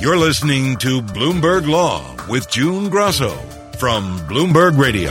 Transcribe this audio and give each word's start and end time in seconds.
You're 0.00 0.16
listening 0.16 0.76
to 0.76 1.02
Bloomberg 1.02 1.66
Law 1.66 2.14
with 2.28 2.48
June 2.48 2.88
Grosso 2.88 3.30
from 3.80 4.16
Bloomberg 4.28 4.78
Radio. 4.78 5.10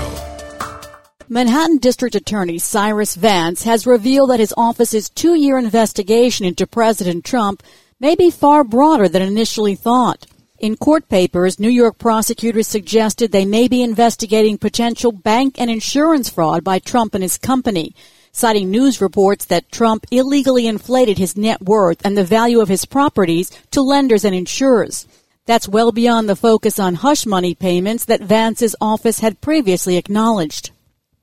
Manhattan 1.28 1.79
District 1.79 2.16
Attorney 2.16 2.58
Cyrus 2.58 3.15
Vance 3.15 3.63
has 3.63 3.86
revealed 3.86 4.29
that 4.29 4.39
his 4.39 4.54
office's 4.55 5.10
two 5.10 5.36
year 5.36 5.58
investigation 5.58 6.46
into 6.46 6.65
President 6.65 7.26
Trump 7.26 7.63
may 8.00 8.15
be 8.15 8.31
far 8.31 8.63
broader 8.63 9.10
than 9.10 9.21
initially 9.21 9.76
thought. 9.76 10.26
In 10.58 10.78
court 10.78 11.10
papers, 11.10 11.60
New 11.60 11.67
York 11.67 11.97
prosecutors 11.97 12.67
suggested 12.67 13.33
they 13.33 13.44
may 13.44 13.67
be 13.67 13.83
investigating 13.83 14.58
potential 14.58 15.12
bank 15.12 15.60
and 15.60 15.69
insurance 15.69 16.30
fraud 16.30 16.63
by 16.63 16.80
Trump 16.80 17.13
and 17.13 17.23
his 17.23 17.38
company, 17.38 17.94
citing 18.38 18.70
news 18.70 19.02
reports 19.02 19.45
that 19.45 19.72
Trump 19.72 20.05
illegally 20.12 20.67
inflated 20.67 21.17
his 21.17 21.36
net 21.36 21.59
worth 21.59 22.05
and 22.05 22.16
the 22.16 22.23
value 22.23 22.62
of 22.62 22.70
his 22.70 22.86
properties 22.86 23.49
to 23.72 23.81
lenders 23.81 24.23
and 24.23 24.36
insurers. 24.36 25.08
That's 25.48 25.67
well 25.67 25.91
beyond 25.91 26.30
the 26.30 26.36
focus 26.36 26.77
on 26.77 26.96
hush 26.96 27.26
money 27.26 27.55
payments 27.55 28.05
that 28.05 28.22
Vance's 28.22 28.76
office 28.80 29.22
had 29.22 29.41
previously 29.41 29.98
acknowledged. 29.98 30.70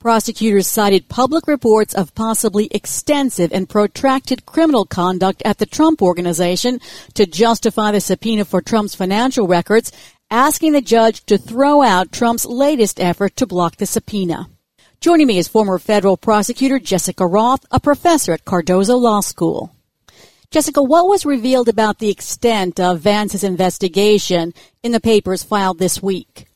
Prosecutors 0.01 0.67
cited 0.67 1.09
public 1.09 1.47
reports 1.47 1.95
of 1.95 2.15
possibly 2.17 2.69
extensive 2.73 3.53
and 3.53 3.69
protracted 3.69 4.45
criminal 4.45 4.85
conduct 4.85 5.41
at 5.45 5.59
the 5.59 5.67
Trump 5.67 6.03
Organization 6.03 6.81
to 7.15 7.27
justify 7.27 7.93
the 7.93 8.01
subpoena 8.01 8.45
for 8.45 8.61
Trump's 8.61 8.97
financial 8.97 9.47
records, 9.47 9.93
asking 10.33 10.73
the 10.73 10.83
judge 10.83 11.25
to 11.27 11.39
throw 11.39 11.81
out 11.81 12.11
Trump's 12.11 12.45
latest 12.45 12.99
effort 12.99 13.37
to 13.37 13.47
block 13.47 13.77
the 13.77 13.87
subpoena. 13.87 14.49
Joining 15.05 15.27
me 15.27 15.37
is 15.37 15.49
former 15.49 15.79
federal 15.79 16.17
prosecutor 16.17 16.79
Jessica 16.79 17.27
Roth, 17.27 17.67
a 17.71 17.79
professor 17.79 18.33
at 18.33 18.47
Cardozo 18.47 18.97
Law 18.97 19.21
School. 19.21 19.71
Jessica, 20.51 20.83
what 20.83 21.07
was 21.07 21.27
revealed 21.27 21.69
about 21.69 21.99
the 21.99 22.09
extent 22.09 22.81
of 22.81 23.01
Vance's 23.01 23.45
investigation 23.45 24.55
in 24.83 24.93
the 24.93 25.01
papers 25.01 25.43
filed 25.43 25.79
this 25.79 26.03
week? 26.03 26.47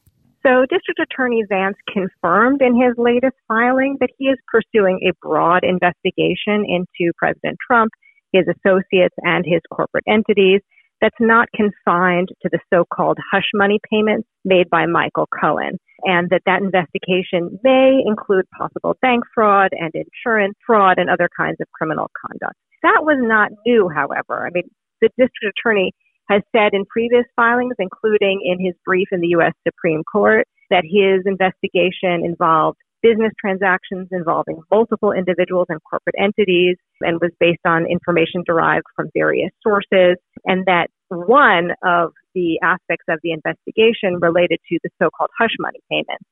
So 0.43 0.65
District 0.71 0.99
Attorney 0.99 1.45
Vance 1.47 1.77
confirmed 1.93 2.63
in 2.63 2.75
his 2.75 2.95
latest 2.97 3.37
filing 3.47 3.99
that 4.01 4.09
he 4.17 4.29
is 4.29 4.39
pursuing 4.51 5.01
a 5.03 5.13
broad 5.21 5.63
investigation 5.63 6.65
into 6.65 7.13
President 7.19 7.59
Trump, 7.67 7.93
his 8.33 8.47
associates, 8.49 9.15
and 9.25 9.45
his 9.45 9.61
corporate 9.71 10.05
entities 10.09 10.63
that's 11.01 11.17
not 11.21 11.49
confined 11.55 12.29
to 12.43 12.49
the 12.51 12.59
so-called 12.73 13.19
hush 13.31 13.51
money 13.55 13.79
payments 13.91 14.29
made 14.45 14.69
by 14.71 14.87
Michael 14.87 15.29
Cohen, 15.41 15.79
and 16.05 16.29
that 16.31 16.43
that 16.47 16.63
investigation 16.63 17.59
may 17.63 18.03
include 18.05 18.47
possible 18.57 18.97
bank 19.01 19.25
fraud 19.35 19.71
and 19.73 19.93
insurance 19.95 20.55
fraud 20.67 20.99
and 20.99 21.11
other 21.11 21.29
kinds 21.37 21.59
of 21.61 21.67
criminal 21.73 22.11
conduct. 22.21 22.55
That 22.83 23.01
was 23.03 23.19
not 23.21 23.51
new, 23.67 23.89
however. 23.89 24.47
I 24.47 24.51
mean, 24.53 24.69
the 25.01 25.09
district 25.19 25.59
attorney 25.59 25.93
has 26.29 26.43
said 26.55 26.75
in 26.75 26.85
previous 26.85 27.25
filings, 27.37 27.75
including 27.79 28.41
in 28.45 28.65
his 28.65 28.75
brief 28.85 29.09
in 29.13 29.21
the 29.21 29.29
U.S. 29.29 29.55
Supreme 29.67 30.03
Court, 30.05 30.47
that 30.71 30.85
his 30.85 31.25
investigation 31.25 32.25
involved 32.25 32.79
business 33.03 33.33
transactions 33.41 34.09
involving 34.11 34.61
multiple 34.71 35.13
individuals 35.13 35.67
and 35.69 35.81
corporate 35.89 36.17
entities 36.19 36.77
and 37.01 37.21
was 37.21 37.31
based 37.39 37.65
on 37.67 37.87
information 37.87 38.43
derived 38.47 38.85
from 38.97 39.09
various 39.15 39.51
sources 39.63 40.17
and 40.45 40.67
that 40.67 40.89
one 41.09 41.71
of 41.85 42.13
the 42.35 42.59
aspects 42.63 43.07
of 43.09 43.19
the 43.23 43.33
investigation 43.33 44.19
related 44.21 44.59
to 44.69 44.79
the 44.83 44.91
so-called 45.01 45.31
hush 45.39 45.55
money 45.59 45.81
payments. 45.91 46.25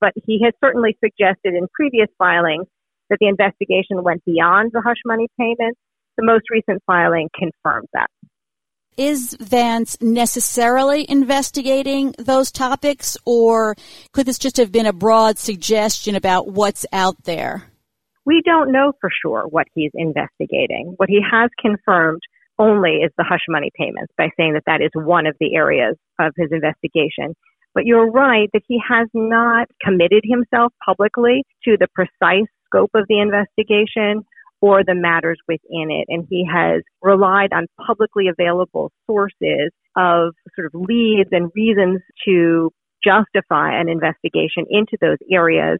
But 0.00 0.12
he 0.26 0.40
has 0.44 0.52
certainly 0.62 0.96
suggested 1.02 1.54
in 1.54 1.66
previous 1.72 2.08
filings 2.18 2.66
that 3.10 3.18
the 3.20 3.28
investigation 3.28 4.02
went 4.02 4.24
beyond 4.24 4.70
the 4.72 4.82
hush 4.84 5.00
money 5.06 5.28
payments. 5.38 5.80
The 6.18 6.26
most 6.26 6.44
recent 6.50 6.82
filing 6.86 7.28
confirms 7.34 7.88
that 7.94 8.10
is 8.98 9.36
Vance 9.40 9.96
necessarily 10.02 11.08
investigating 11.08 12.14
those 12.18 12.50
topics, 12.50 13.16
or 13.24 13.76
could 14.12 14.26
this 14.26 14.38
just 14.38 14.56
have 14.56 14.72
been 14.72 14.86
a 14.86 14.92
broad 14.92 15.38
suggestion 15.38 16.16
about 16.16 16.48
what's 16.48 16.84
out 16.92 17.22
there? 17.24 17.64
We 18.26 18.42
don't 18.44 18.72
know 18.72 18.92
for 19.00 19.08
sure 19.22 19.46
what 19.48 19.68
he's 19.74 19.92
investigating. 19.94 20.94
What 20.96 21.08
he 21.08 21.20
has 21.30 21.48
confirmed 21.58 22.20
only 22.58 22.96
is 22.96 23.12
the 23.16 23.24
hush 23.24 23.46
money 23.48 23.70
payments 23.78 24.12
by 24.18 24.28
saying 24.36 24.54
that 24.54 24.64
that 24.66 24.82
is 24.82 24.90
one 24.94 25.26
of 25.26 25.36
the 25.38 25.54
areas 25.54 25.96
of 26.18 26.32
his 26.36 26.48
investigation. 26.50 27.34
But 27.74 27.86
you're 27.86 28.10
right 28.10 28.48
that 28.52 28.62
he 28.66 28.80
has 28.88 29.08
not 29.14 29.68
committed 29.80 30.24
himself 30.24 30.72
publicly 30.84 31.44
to 31.64 31.76
the 31.78 31.86
precise 31.94 32.48
scope 32.66 32.90
of 32.94 33.06
the 33.08 33.20
investigation 33.20 34.24
or 34.60 34.82
the 34.84 34.94
matters 34.94 35.38
within 35.46 35.90
it. 35.90 36.06
And 36.08 36.26
he 36.28 36.46
has 36.52 36.82
relied 37.02 37.52
on 37.52 37.66
publicly 37.86 38.26
available 38.28 38.90
sources 39.06 39.70
of 39.96 40.34
sort 40.54 40.66
of 40.66 40.74
leads 40.74 41.30
and 41.32 41.50
reasons 41.54 42.00
to 42.26 42.70
justify 43.04 43.78
an 43.78 43.88
investigation 43.88 44.64
into 44.68 44.96
those 45.00 45.18
areas, 45.30 45.78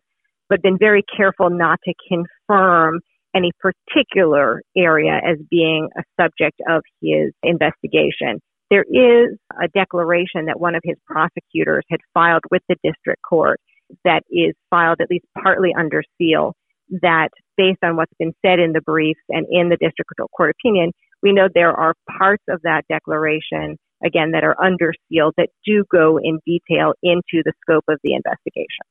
but 0.49 0.63
been 0.63 0.79
very 0.79 1.03
careful 1.17 1.51
not 1.51 1.79
to 1.85 1.95
confirm 2.09 3.01
any 3.35 3.51
particular 3.61 4.63
area 4.77 5.21
as 5.25 5.39
being 5.51 5.89
a 5.97 6.03
subject 6.21 6.61
of 6.69 6.83
his 7.03 7.33
investigation. 7.43 8.41
There 8.71 8.85
is 8.85 9.37
a 9.63 9.69
declaration 9.69 10.47
that 10.47 10.61
one 10.61 10.75
of 10.75 10.83
his 10.85 10.97
prosecutors 11.07 11.85
had 11.91 12.01
filed 12.15 12.43
with 12.51 12.63
the 12.69 12.77
district 12.85 13.23
court 13.29 13.61
that 14.05 14.23
is 14.31 14.55
filed 14.71 15.01
at 15.01 15.11
least 15.11 15.25
partly 15.43 15.75
under 15.79 16.03
seal 16.19 16.55
that 17.03 17.31
based 17.57 17.83
on 17.83 17.97
what's 17.97 18.13
been 18.19 18.33
said 18.45 18.59
in 18.59 18.73
the 18.73 18.81
briefs 18.81 19.21
and 19.29 19.47
in 19.51 19.69
the 19.69 19.77
district 19.77 20.11
court 20.37 20.55
opinion, 20.59 20.93
we 21.23 21.33
know 21.33 21.49
there 21.53 21.73
are 21.73 21.95
parts 22.19 22.45
of 22.49 22.63
that 22.63 22.83
declaration, 22.89 23.77
again, 24.05 24.33
that 24.33 24.45
are 24.45 24.57
under 24.63 24.93
seal 25.09 25.33
that 25.37 25.49
do 25.67 25.85
go 25.91 26.19
in 26.23 26.39
detail 26.47 26.95
into 27.03 27.43
the 27.45 27.53
scope 27.63 27.85
of 27.89 27.99
the 28.03 28.15
investigation. 28.15 28.85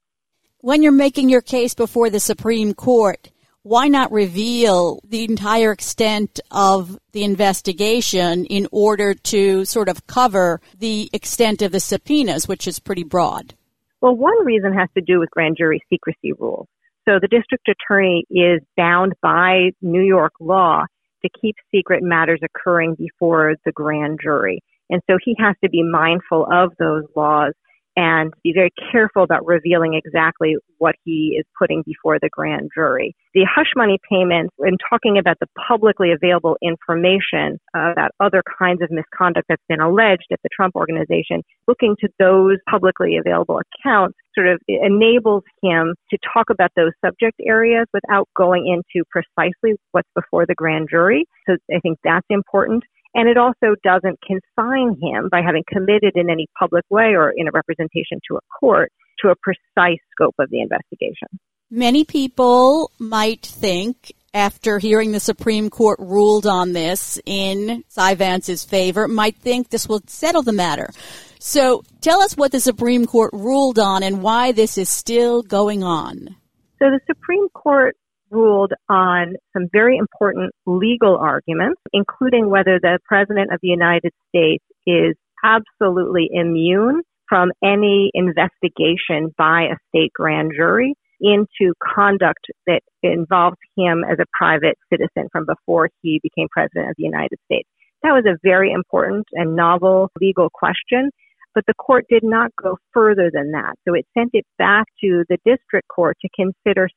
When 0.59 0.81
you're 0.81 0.91
making 0.91 1.30
your 1.30 1.41
case 1.41 1.74
before 1.74 2.09
the 2.09 2.19
Supreme 2.19 2.74
Court, 2.74 3.31
why 3.63 3.88
not 3.88 4.12
reveal 4.12 5.02
the 5.07 5.25
entire 5.25 5.72
extent 5.72 6.40
of 6.52 6.97
the 7.12 7.24
investigation 7.24 8.46
in 8.46 8.68
order 8.72 9.13
to 9.13 9.66
sort 9.66 9.90
of 9.90 10.07
cover 10.07 10.62
the 10.78 11.09
extent 11.12 11.62
of 11.62 11.72
the 11.72 11.80
subpoenas, 11.80 12.47
which 12.47 12.68
is 12.68 12.80
pretty 12.80 13.03
broad? 13.03 13.56
Well, 14.02 14.16
one 14.16 14.46
reason 14.46 14.74
has 14.74 14.90
to 14.96 15.02
do 15.02 15.19
with 15.19 15.30
grand 15.31 15.57
jury 15.57 15.81
secrecy 15.90 16.34
rules. 16.40 16.68
So 17.07 17.19
the 17.22 17.28
district 17.29 17.69
attorney 17.69 18.25
is 18.29 18.62
bound 18.75 19.13
by 19.22 19.72
New 19.81 20.01
York 20.01 20.34
law 20.41 20.84
to 21.23 21.29
keep 21.41 21.56
secret 21.73 22.03
matters 22.03 22.41
occurring 22.44 22.95
before 22.95 23.56
the 23.66 23.72
grand 23.72 24.19
jury. 24.22 24.59
And 24.90 25.01
so 25.09 25.18
he 25.23 25.35
has 25.40 25.56
to 25.63 25.69
be 25.69 25.84
mindful 25.84 26.47
of 26.51 26.73
those 26.79 27.03
laws 27.16 27.53
and 27.97 28.31
be 28.44 28.53
very 28.53 28.69
careful 28.91 29.24
about 29.24 29.46
revealing 29.46 29.96
exactly 29.96 30.56
what 30.78 30.94
he 31.03 31.35
is 31.38 31.46
putting 31.59 31.81
before 31.84 32.19
the 32.22 32.30
grand 32.31 32.69
jury. 32.74 33.16
The 33.34 33.46
hush 33.50 33.72
money 33.75 33.97
payments, 34.09 34.53
in 34.59 34.78
talking 34.90 35.18
about 35.18 35.38
the 35.41 35.47
publicly 35.68 36.12
available 36.12 36.57
information 36.62 37.57
about 37.74 38.12
other 38.19 38.44
kinds 38.57 38.84
of 38.84 38.91
misconduct 38.91 39.47
that's 39.50 39.63
been 39.68 39.81
alleged 39.81 40.28
at 40.31 40.40
the 40.44 40.50
Trump 40.56 40.75
organization, 40.75 41.41
looking 41.68 41.96
to 42.00 42.07
those 42.19 42.57
publicly 42.69 43.18
available 43.18 43.59
accounts 43.59 44.16
sort 44.36 44.47
of 44.47 44.62
enables 44.68 45.44
him 45.63 45.96
to 46.12 46.18
talk 46.31 46.52
about 46.52 46.69
those 46.75 46.91
subject 47.03 47.41
areas 47.47 47.88
without 47.94 48.30
going 48.38 48.68
into 48.68 49.03
precisely 49.09 49.75
what's 49.91 50.09
before 50.13 50.46
the 50.46 50.53
grand 50.53 50.88
jury. 50.90 51.25
So 51.50 51.57
I 51.74 51.80
think 51.80 51.97
that's 52.03 52.28
important. 52.30 52.84
And 53.17 53.28
it 53.28 53.35
also 53.35 53.75
doesn't 53.83 54.19
confine 54.22 54.95
him 55.01 55.28
by 55.31 55.41
having 55.41 55.63
committed 55.67 56.13
in 56.13 56.29
any 56.29 56.45
public 56.57 56.85
way 56.91 57.16
or 57.16 57.33
in 57.35 57.47
a 57.47 57.51
representation 57.51 58.19
to 58.29 58.38
a 58.38 58.39
court 58.59 58.91
to 59.23 59.29
a 59.29 59.35
precise 59.41 60.00
scope 60.11 60.35
of 60.38 60.51
the 60.51 60.61
investigation. 60.61 61.27
Many 61.72 62.06
people 62.06 62.91
might 63.00 63.44
think 63.44 64.13
after 64.35 64.77
hearing 64.77 65.13
the 65.13 65.19
Supreme 65.19 65.72
Court 65.72 65.97
ruled 66.00 66.45
on 66.45 66.73
this 66.73 67.19
in 67.25 67.83
Cy 67.88 68.13
Vance's 68.13 68.63
favor, 68.63 69.07
might 69.07 69.35
think 69.38 69.69
this 69.69 69.89
will 69.89 70.01
settle 70.06 70.44
the 70.44 70.53
matter. 70.53 70.91
So 71.39 71.83
tell 72.01 72.21
us 72.21 72.38
what 72.38 72.51
the 72.51 72.59
Supreme 72.59 73.07
Court 73.07 73.31
ruled 73.33 73.80
on 73.80 74.03
and 74.03 74.21
why 74.21 74.51
this 74.51 74.77
is 74.77 74.89
still 74.89 75.42
going 75.42 75.83
on. 75.83 76.36
So 76.77 76.86
the 76.92 77.00
Supreme 77.07 77.50
Court 77.50 77.97
ruled 78.29 78.74
on 78.89 79.35
some 79.53 79.68
very 79.71 79.97
important 79.97 80.53
legal 80.65 81.18
arguments, 81.18 81.81
including 81.94 82.50
whether 82.50 82.79
the 82.81 83.00
President 83.06 83.53
of 83.53 83.59
the 83.62 83.69
United 83.69 84.12
States 84.29 84.63
is 84.85 85.15
absolutely 85.44 86.29
immune 86.31 87.01
from 87.29 87.51
any 87.63 88.09
investigation 88.13 89.33
by 89.38 89.63
a 89.63 89.75
state 89.89 90.12
grand 90.13 90.51
jury 90.56 90.95
into 91.19 91.74
conduct 91.95 92.45
that 92.68 92.81
involves 93.01 93.57
him 93.75 94.03
as 94.09 94.18
a 94.19 94.25
private 94.38 94.77
citizen 94.91 95.27
from 95.31 95.45
before 95.45 95.89
he 96.01 96.19
became 96.21 96.47
President 96.51 96.89
of 96.89 96.95
the 96.97 97.03
United 97.03 97.38
States. 97.45 97.68
That 98.03 98.12
was 98.12 98.25
a 98.27 98.38
very 98.44 98.71
important 98.71 99.25
and 99.33 99.56
novel 99.56 100.09
legal 100.21 100.50
question, 100.53 101.09
but 101.56 101.65
the 101.65 101.73
court 101.73 102.06
did 102.09 102.23
not 102.23 102.51
go 102.62 102.77
further 102.94 103.31
than 103.33 103.51
that. 103.51 103.73
So 103.88 103.95
it 103.95 104.06
sent 104.15 104.31
it 104.33 104.45
back 104.59 104.85
to 105.01 105.23
the 105.27 105.38
district 105.44 105.88
court 105.88 106.18
to 106.21 106.30
consider 106.35 106.88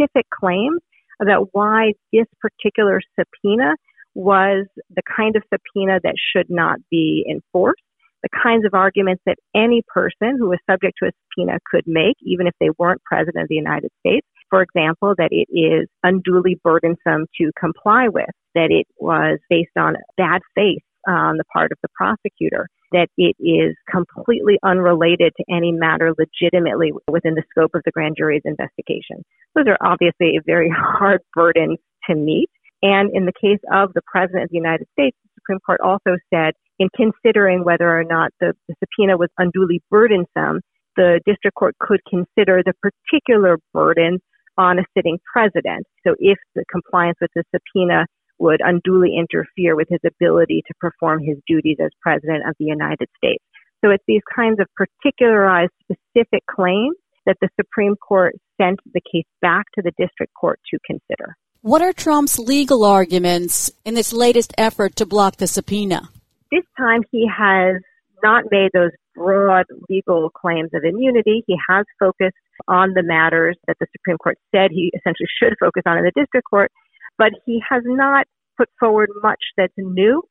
specific 0.00 0.26
claims 0.30 0.80
about 1.20 1.48
why 1.52 1.92
this 2.12 2.26
particular 2.40 3.00
subpoena 3.18 3.74
was 4.14 4.66
the 4.94 5.02
kind 5.16 5.36
of 5.36 5.42
subpoena 5.52 6.00
that 6.02 6.14
should 6.34 6.50
not 6.50 6.78
be 6.90 7.24
enforced. 7.30 7.82
the 8.22 8.28
kinds 8.42 8.66
of 8.66 8.74
arguments 8.74 9.22
that 9.24 9.36
any 9.54 9.82
person 9.88 10.36
who 10.38 10.50
was 10.50 10.58
subject 10.68 10.92
to 10.98 11.08
a 11.08 11.12
subpoena 11.24 11.58
could 11.70 11.84
make, 11.86 12.16
even 12.22 12.46
if 12.46 12.52
they 12.60 12.68
weren't 12.78 13.02
president 13.04 13.42
of 13.44 13.48
the 13.48 13.54
United 13.54 13.90
States. 14.00 14.26
For 14.50 14.60
example, 14.60 15.14
that 15.16 15.30
it 15.30 15.48
is 15.50 15.88
unduly 16.02 16.60
burdensome 16.62 17.26
to 17.38 17.50
comply 17.58 18.08
with, 18.08 18.28
that 18.54 18.70
it 18.70 18.86
was 18.98 19.38
based 19.48 19.76
on 19.78 19.94
bad 20.18 20.42
faith 20.54 20.82
on 21.06 21.36
the 21.36 21.44
part 21.52 21.72
of 21.72 21.78
the 21.82 21.88
prosecutor, 21.94 22.68
that 22.92 23.08
it 23.16 23.36
is 23.38 23.76
completely 23.90 24.58
unrelated 24.64 25.32
to 25.36 25.44
any 25.50 25.72
matter 25.72 26.12
legitimately 26.18 26.92
within 27.08 27.34
the 27.34 27.44
scope 27.50 27.70
of 27.74 27.82
the 27.84 27.92
grand 27.92 28.16
jury's 28.18 28.42
investigation. 28.44 29.24
Those 29.54 29.66
are 29.68 29.78
obviously 29.80 30.36
a 30.36 30.42
very 30.44 30.70
hard 30.74 31.20
burden 31.34 31.76
to 32.08 32.14
meet. 32.14 32.50
And 32.82 33.10
in 33.14 33.26
the 33.26 33.32
case 33.32 33.60
of 33.72 33.92
the 33.94 34.02
President 34.06 34.44
of 34.44 34.50
the 34.50 34.56
United 34.56 34.86
States, 34.92 35.16
the 35.22 35.40
Supreme 35.40 35.60
Court 35.60 35.80
also 35.82 36.16
said 36.32 36.54
in 36.78 36.88
considering 36.96 37.62
whether 37.62 37.88
or 37.88 38.04
not 38.04 38.32
the, 38.40 38.54
the 38.68 38.74
subpoena 38.80 39.18
was 39.18 39.28
unduly 39.38 39.82
burdensome, 39.90 40.60
the 40.96 41.20
district 41.26 41.54
court 41.54 41.76
could 41.78 42.00
consider 42.08 42.62
the 42.64 42.72
particular 42.80 43.58
burden 43.72 44.18
on 44.56 44.78
a 44.78 44.84
sitting 44.96 45.18
president. 45.30 45.86
So 46.06 46.14
if 46.18 46.38
the 46.54 46.64
compliance 46.70 47.18
with 47.20 47.30
the 47.34 47.44
subpoena 47.54 48.06
would 48.40 48.60
unduly 48.64 49.14
interfere 49.16 49.76
with 49.76 49.88
his 49.88 50.00
ability 50.04 50.62
to 50.66 50.74
perform 50.80 51.22
his 51.22 51.36
duties 51.46 51.76
as 51.82 51.90
president 52.00 52.48
of 52.48 52.54
the 52.58 52.64
United 52.64 53.08
States. 53.16 53.44
So 53.84 53.90
it's 53.90 54.04
these 54.08 54.22
kinds 54.34 54.58
of 54.60 54.66
particularized 54.76 55.72
specific 55.84 56.44
claims 56.50 56.96
that 57.26 57.36
the 57.40 57.48
Supreme 57.60 57.96
Court 57.96 58.34
sent 58.60 58.80
the 58.92 59.00
case 59.00 59.26
back 59.40 59.66
to 59.74 59.82
the 59.82 59.92
district 59.98 60.32
court 60.34 60.58
to 60.72 60.78
consider. 60.84 61.36
What 61.62 61.82
are 61.82 61.92
Trump's 61.92 62.38
legal 62.38 62.84
arguments 62.84 63.70
in 63.84 63.94
this 63.94 64.12
latest 64.12 64.54
effort 64.56 64.96
to 64.96 65.06
block 65.06 65.36
the 65.36 65.46
subpoena? 65.46 66.08
This 66.50 66.64
time 66.78 67.02
he 67.12 67.28
has 67.28 67.76
not 68.22 68.44
made 68.50 68.70
those 68.72 68.90
broad 69.14 69.66
legal 69.88 70.30
claims 70.30 70.70
of 70.74 70.82
immunity. 70.84 71.44
He 71.46 71.56
has 71.68 71.84
focused 71.98 72.36
on 72.68 72.92
the 72.94 73.02
matters 73.02 73.56
that 73.66 73.76
the 73.80 73.86
Supreme 73.92 74.16
Court 74.18 74.38
said 74.54 74.70
he 74.70 74.90
essentially 74.94 75.28
should 75.40 75.54
focus 75.60 75.82
on 75.86 75.98
in 75.98 76.04
the 76.04 76.12
district 76.14 76.46
court, 76.48 76.70
but 77.20 77.32
he 77.44 77.62
has 77.68 77.82
not 77.84 78.26
put 78.56 78.70
forward 78.80 79.10
much 79.22 79.44
that's 79.58 79.74
new 79.76 80.22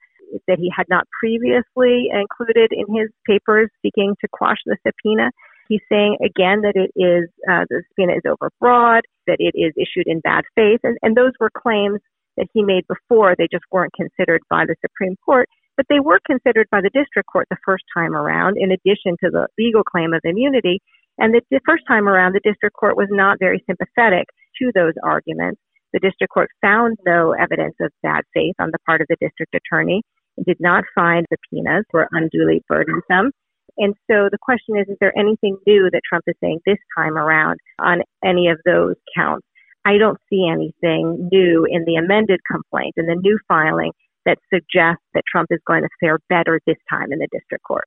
that 0.47 0.57
he 0.57 0.71
had 0.75 0.85
not 0.89 1.05
previously 1.19 2.09
included 2.09 2.71
in 2.71 2.85
his 2.93 3.09
papers 3.25 3.69
seeking 3.81 4.15
to 4.21 4.27
quash 4.31 4.57
the 4.65 4.77
subpoena. 4.85 5.29
He's 5.67 5.81
saying 5.89 6.17
again 6.25 6.61
that 6.61 6.73
it 6.73 6.89
is 6.97 7.29
uh, 7.49 7.65
the 7.69 7.83
subpoena 7.89 8.13
is 8.17 8.25
overbroad, 8.25 9.01
that 9.27 9.37
it 9.37 9.53
is 9.53 9.73
issued 9.77 10.07
in 10.07 10.19
bad 10.21 10.43
faith, 10.55 10.81
and, 10.83 10.97
and 11.03 11.15
those 11.15 11.33
were 11.39 11.51
claims 11.55 11.99
that 12.37 12.47
he 12.53 12.63
made 12.63 12.85
before. 12.87 13.35
They 13.37 13.47
just 13.51 13.65
weren't 13.71 13.93
considered 13.93 14.41
by 14.49 14.65
the 14.65 14.75
Supreme 14.81 15.15
Court, 15.23 15.47
but 15.77 15.85
they 15.89 15.99
were 15.99 16.19
considered 16.25 16.67
by 16.71 16.81
the 16.81 16.89
district 16.89 17.29
court 17.31 17.47
the 17.51 17.63
first 17.65 17.83
time 17.95 18.15
around, 18.15 18.57
in 18.57 18.71
addition 18.71 19.13
to 19.23 19.29
the 19.29 19.47
legal 19.59 19.83
claim 19.83 20.13
of 20.13 20.21
immunity. 20.23 20.81
And 21.19 21.33
the, 21.33 21.41
the 21.51 21.61
first 21.67 21.83
time 21.87 22.07
around, 22.07 22.33
the 22.33 22.41
district 22.43 22.75
court 22.75 22.97
was 22.97 23.09
not 23.11 23.37
very 23.37 23.63
sympathetic 23.67 24.25
to 24.57 24.71
those 24.73 24.93
arguments. 25.03 25.61
The 25.93 25.99
district 25.99 26.33
court 26.33 26.49
found 26.61 26.97
no 27.05 27.33
evidence 27.33 27.75
of 27.81 27.91
bad 28.03 28.23
faith 28.33 28.55
on 28.59 28.69
the 28.71 28.79
part 28.85 29.01
of 29.01 29.07
the 29.09 29.17
district 29.19 29.55
attorney 29.55 30.03
and 30.37 30.45
did 30.45 30.57
not 30.59 30.83
find 30.93 31.25
the 31.29 31.37
subpoenas 31.45 31.85
were 31.91 32.07
unduly 32.11 32.63
burdensome. 32.67 33.31
And 33.77 33.95
so 34.09 34.29
the 34.29 34.37
question 34.41 34.77
is, 34.77 34.87
is 34.87 34.97
there 34.99 35.17
anything 35.17 35.57
new 35.65 35.89
that 35.91 36.01
Trump 36.07 36.25
is 36.27 36.35
saying 36.41 36.59
this 36.65 36.77
time 36.97 37.17
around 37.17 37.59
on 37.79 38.01
any 38.23 38.49
of 38.49 38.59
those 38.65 38.95
counts? 39.15 39.45
I 39.85 39.97
don't 39.97 40.19
see 40.29 40.47
anything 40.51 41.29
new 41.31 41.65
in 41.69 41.85
the 41.85 41.95
amended 41.95 42.41
complaint, 42.49 42.95
in 42.97 43.05
the 43.05 43.15
new 43.15 43.39
filing, 43.47 43.91
that 44.25 44.37
suggests 44.53 45.03
that 45.13 45.23
Trump 45.31 45.47
is 45.51 45.59
going 45.65 45.83
to 45.83 45.89
fare 45.99 46.19
better 46.29 46.59
this 46.67 46.77
time 46.89 47.11
in 47.11 47.19
the 47.19 47.27
district 47.31 47.63
court. 47.63 47.85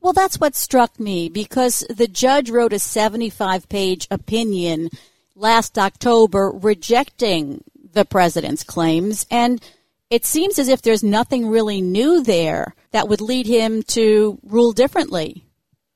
Well, 0.00 0.12
that's 0.12 0.40
what 0.40 0.54
struck 0.54 0.98
me 0.98 1.28
because 1.28 1.84
the 1.88 2.08
judge 2.08 2.50
wrote 2.50 2.72
a 2.72 2.78
75 2.78 3.68
page 3.68 4.06
opinion 4.10 4.90
last 5.34 5.78
October 5.78 6.50
rejecting 6.54 7.62
the 7.92 8.04
president's 8.04 8.64
claims. 8.64 9.26
And 9.30 9.62
it 10.10 10.24
seems 10.24 10.58
as 10.58 10.68
if 10.68 10.82
there's 10.82 11.02
nothing 11.02 11.48
really 11.48 11.80
new 11.80 12.22
there 12.22 12.74
that 12.92 13.08
would 13.08 13.20
lead 13.20 13.46
him 13.46 13.82
to 13.84 14.38
rule 14.44 14.72
differently. 14.72 15.44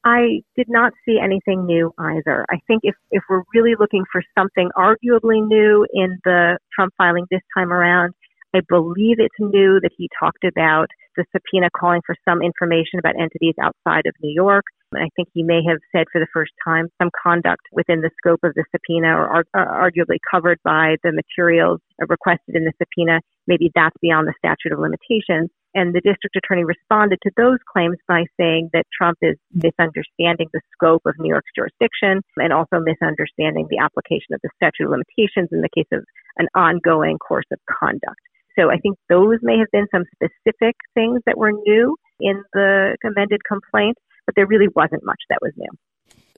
I 0.05 0.43
did 0.57 0.69
not 0.69 0.93
see 1.05 1.19
anything 1.23 1.67
new 1.67 1.93
either. 1.99 2.47
I 2.51 2.61
think 2.67 2.81
if, 2.85 2.95
if 3.11 3.23
we're 3.29 3.43
really 3.53 3.75
looking 3.79 4.05
for 4.11 4.23
something 4.39 4.71
arguably 4.77 5.47
new 5.47 5.87
in 5.93 6.19
the 6.25 6.59
Trump 6.75 6.95
filing 6.97 7.27
this 7.31 7.43
time 7.57 7.73
around, 7.73 8.15
I 8.55 8.61
believe 8.69 9.17
it's 9.19 9.35
new 9.39 9.81
that 9.83 9.91
he 9.97 10.09
talked 10.19 10.45
about 10.45 10.87
the 11.17 11.25
subpoena 11.33 11.69
calling 11.77 12.01
for 12.07 12.15
some 12.27 12.43
information 12.43 12.99
about 12.99 13.21
entities 13.21 13.57
outside 13.61 14.07
of 14.07 14.15
New 14.23 14.33
York. 14.33 14.65
I 14.95 15.09
think 15.17 15.29
he 15.35 15.43
may 15.43 15.61
have 15.69 15.79
said 15.93 16.07
for 16.11 16.21
the 16.21 16.27
first 16.33 16.53
time 16.65 16.89
some 17.01 17.11
conduct 17.13 17.63
within 17.73 18.01
the 18.01 18.11
scope 18.17 18.41
of 18.43 18.55
the 18.55 18.65
subpoena 18.73 19.17
or, 19.17 19.45
uh, 19.53 19.67
arguably 19.67 20.17
covered 20.31 20.59
by 20.65 20.97
the 21.03 21.13
materials 21.13 21.81
requested 22.09 22.57
in 22.57 22.65
the 22.65 22.73
subpoena. 22.81 23.21
Maybe 23.47 23.71
that's 23.75 23.97
beyond 24.01 24.29
the 24.29 24.35
statute 24.39 24.73
of 24.73 24.79
limitations. 24.79 25.51
And 25.75 25.95
the 25.95 26.01
district 26.01 26.37
attorney 26.37 26.65
responded 26.65 27.19
to 27.23 27.31
those 27.37 27.59
claims 27.71 27.99
by 28.09 28.25
saying 28.41 28.71
that 28.73 28.87
Trump 28.97 29.19
is 29.21 29.37
misunderstanding 29.53 30.49
the 30.53 30.63
scope 30.73 31.03
of 31.05 31.15
New 31.19 31.29
York's 31.29 31.53
jurisdiction 31.55 32.23
and 32.37 32.53
also 32.53 32.81
misunderstanding 32.81 33.69
the 33.69 33.79
application 33.79 34.33
of 34.33 34.41
the 34.43 34.51
statute 34.57 34.85
of 34.87 34.91
limitations 34.91 35.51
in 35.53 35.61
the 35.61 35.69
case 35.75 35.89
of 35.93 36.05
an 36.39 36.49
ongoing 36.55 37.19
course 37.19 37.47
of 37.53 37.59
conduct. 37.69 38.21
So 38.59 38.71
I 38.71 38.79
think 38.79 38.97
those 39.09 39.39
may 39.43 39.59
have 39.59 39.71
been 39.71 39.87
some 39.93 40.05
specific 40.17 40.75
things 40.95 41.21
that 41.27 41.39
were 41.39 41.53
new 41.53 41.97
in 42.21 42.43
the 42.53 42.97
amended 43.05 43.45
complaint, 43.47 43.97
but 44.29 44.35
there 44.35 44.47
really 44.47 44.69
wasn't 44.77 45.03
much 45.07 45.23
that 45.31 45.39
was 45.41 45.53
new. 45.57 45.71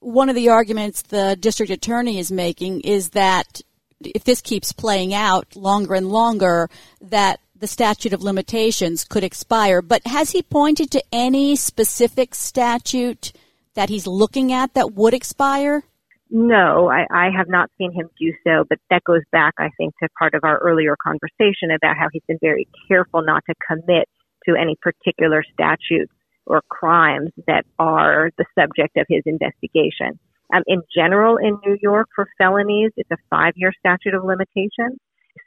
One 0.01 0.29
of 0.29 0.37
the 0.37 0.49
arguments 0.49 1.03
the 1.03 1.37
district 1.39 1.73
attorney 1.73 2.21
is 2.21 2.31
making 2.31 2.83
is 2.83 3.11
that 3.11 3.63
if 4.01 4.23
this 4.23 4.41
keeps 4.41 4.71
playing 4.71 5.13
out 5.13 5.57
longer 5.57 5.95
and 5.95 6.09
longer, 6.09 6.71
that 7.01 7.41
the 7.59 7.67
statute 7.67 8.13
of 8.13 8.23
limitations 8.23 9.03
could 9.03 9.25
expire. 9.25 9.83
But 9.83 10.07
has 10.07 10.31
he 10.31 10.41
pointed 10.41 10.93
to 10.93 11.03
any 11.11 11.57
specific 11.57 12.37
statute 12.37 13.33
that 13.75 13.89
he's 13.89 14.07
looking 14.07 14.53
at 14.53 14.75
that 14.75 14.95
would 14.95 15.13
expire? 15.13 15.83
No, 16.31 16.89
I, 16.89 17.07
I 17.11 17.31
have 17.37 17.49
not 17.49 17.71
seen 17.77 17.91
him 17.91 18.09
do 18.21 18.33
so, 18.45 18.65
but 18.69 18.79
that 18.91 19.03
goes 19.03 19.23
back, 19.33 19.55
I 19.59 19.71
think, 19.77 19.95
to 20.01 20.09
part 20.17 20.35
of 20.35 20.45
our 20.45 20.59
earlier 20.59 20.95
conversation 21.03 21.73
about 21.75 21.97
how 21.97 22.07
he's 22.13 22.23
been 22.29 22.39
very 22.41 22.69
careful 22.87 23.23
not 23.25 23.43
to 23.47 23.55
commit 23.67 24.09
to 24.49 24.55
any 24.55 24.77
particular 24.81 25.43
statutes 25.53 26.13
or 26.51 26.63
crimes 26.69 27.31
that 27.47 27.65
are 27.79 28.31
the 28.37 28.45
subject 28.59 28.97
of 28.97 29.07
his 29.09 29.23
investigation. 29.25 30.19
Um, 30.53 30.63
in 30.67 30.83
general, 30.95 31.37
in 31.37 31.59
New 31.65 31.79
York, 31.81 32.09
for 32.15 32.27
felonies, 32.37 32.91
it's 32.97 33.11
a 33.13 33.17
five 33.31 33.53
year 33.55 33.73
statute 33.79 34.15
of 34.15 34.25
limitations. 34.25 34.99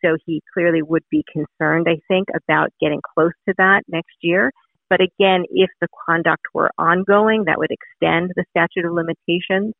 So 0.04 0.18
he 0.26 0.42
clearly 0.54 0.82
would 0.82 1.04
be 1.12 1.26
concerned, 1.32 1.88
I 1.90 2.00
think, 2.08 2.30
about 2.34 2.70
getting 2.80 3.02
close 3.14 3.34
to 3.48 3.54
that 3.58 3.82
next 3.90 4.16
year. 4.22 4.52
But 4.90 5.02
again, 5.02 5.44
if 5.50 5.70
the 5.82 5.88
conduct 6.08 6.44
were 6.54 6.72
ongoing, 6.78 7.44
that 7.46 7.58
would 7.58 7.72
extend 7.72 8.32
the 8.36 8.46
statute 8.52 8.86
of 8.86 8.94
limitations 8.94 9.74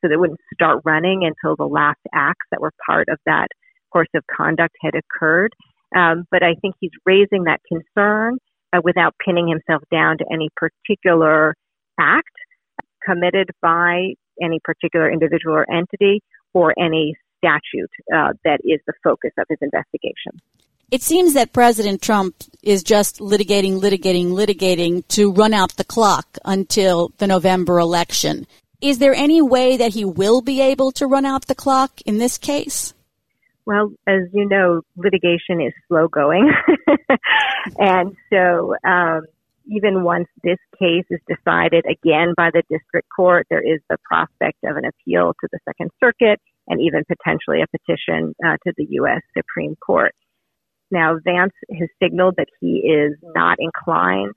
so 0.00 0.08
they 0.08 0.16
wouldn't 0.16 0.40
start 0.54 0.82
running 0.84 1.24
until 1.24 1.56
the 1.56 1.66
last 1.66 2.00
acts 2.14 2.46
that 2.52 2.60
were 2.60 2.72
part 2.86 3.08
of 3.08 3.18
that 3.26 3.48
course 3.92 4.08
of 4.14 4.22
conduct 4.34 4.76
had 4.80 4.94
occurred. 4.94 5.52
Um, 5.96 6.24
but 6.30 6.44
I 6.44 6.54
think 6.62 6.76
he's 6.78 6.92
raising 7.04 7.44
that 7.44 7.60
concern 7.66 8.38
uh, 8.72 8.80
without 8.82 9.14
pinning 9.24 9.48
himself 9.48 9.82
down 9.90 10.18
to 10.18 10.24
any 10.32 10.48
particular 10.56 11.54
act 11.98 12.28
committed 13.04 13.50
by 13.62 14.14
any 14.42 14.60
particular 14.64 15.10
individual 15.10 15.54
or 15.54 15.66
entity 15.72 16.22
or 16.54 16.74
any 16.78 17.14
statute 17.38 17.90
uh, 18.14 18.32
that 18.44 18.60
is 18.64 18.80
the 18.86 18.92
focus 19.02 19.30
of 19.38 19.46
his 19.48 19.58
investigation. 19.60 20.40
It 20.90 21.02
seems 21.02 21.34
that 21.34 21.52
President 21.52 22.02
Trump 22.02 22.34
is 22.62 22.82
just 22.82 23.20
litigating, 23.20 23.80
litigating, 23.80 24.32
litigating 24.32 25.06
to 25.08 25.32
run 25.32 25.54
out 25.54 25.76
the 25.76 25.84
clock 25.84 26.36
until 26.44 27.12
the 27.18 27.28
November 27.28 27.78
election. 27.78 28.46
Is 28.80 28.98
there 28.98 29.14
any 29.14 29.40
way 29.40 29.76
that 29.76 29.94
he 29.94 30.04
will 30.04 30.40
be 30.40 30.60
able 30.60 30.90
to 30.92 31.06
run 31.06 31.24
out 31.24 31.46
the 31.46 31.54
clock 31.54 32.00
in 32.06 32.18
this 32.18 32.38
case? 32.38 32.92
Well, 33.70 33.92
as 34.04 34.22
you 34.32 34.48
know, 34.48 34.82
litigation 34.96 35.60
is 35.60 35.72
slow 35.86 36.08
going. 36.08 36.50
and 37.78 38.16
so, 38.32 38.74
um, 38.84 39.20
even 39.66 40.02
once 40.02 40.26
this 40.42 40.58
case 40.76 41.04
is 41.08 41.20
decided 41.28 41.84
again 41.88 42.34
by 42.36 42.50
the 42.52 42.64
district 42.68 43.06
court, 43.14 43.46
there 43.48 43.62
is 43.62 43.80
the 43.88 43.96
prospect 44.02 44.58
of 44.64 44.76
an 44.76 44.86
appeal 44.86 45.34
to 45.40 45.48
the 45.52 45.60
Second 45.64 45.92
Circuit 46.02 46.40
and 46.66 46.80
even 46.80 47.04
potentially 47.04 47.62
a 47.62 47.68
petition 47.68 48.34
uh, 48.44 48.56
to 48.66 48.72
the 48.76 48.88
U.S. 48.90 49.22
Supreme 49.36 49.76
Court. 49.76 50.16
Now, 50.90 51.18
Vance 51.22 51.54
has 51.70 51.88
signaled 52.02 52.34
that 52.38 52.48
he 52.60 52.78
is 52.78 53.16
not 53.22 53.58
inclined 53.60 54.34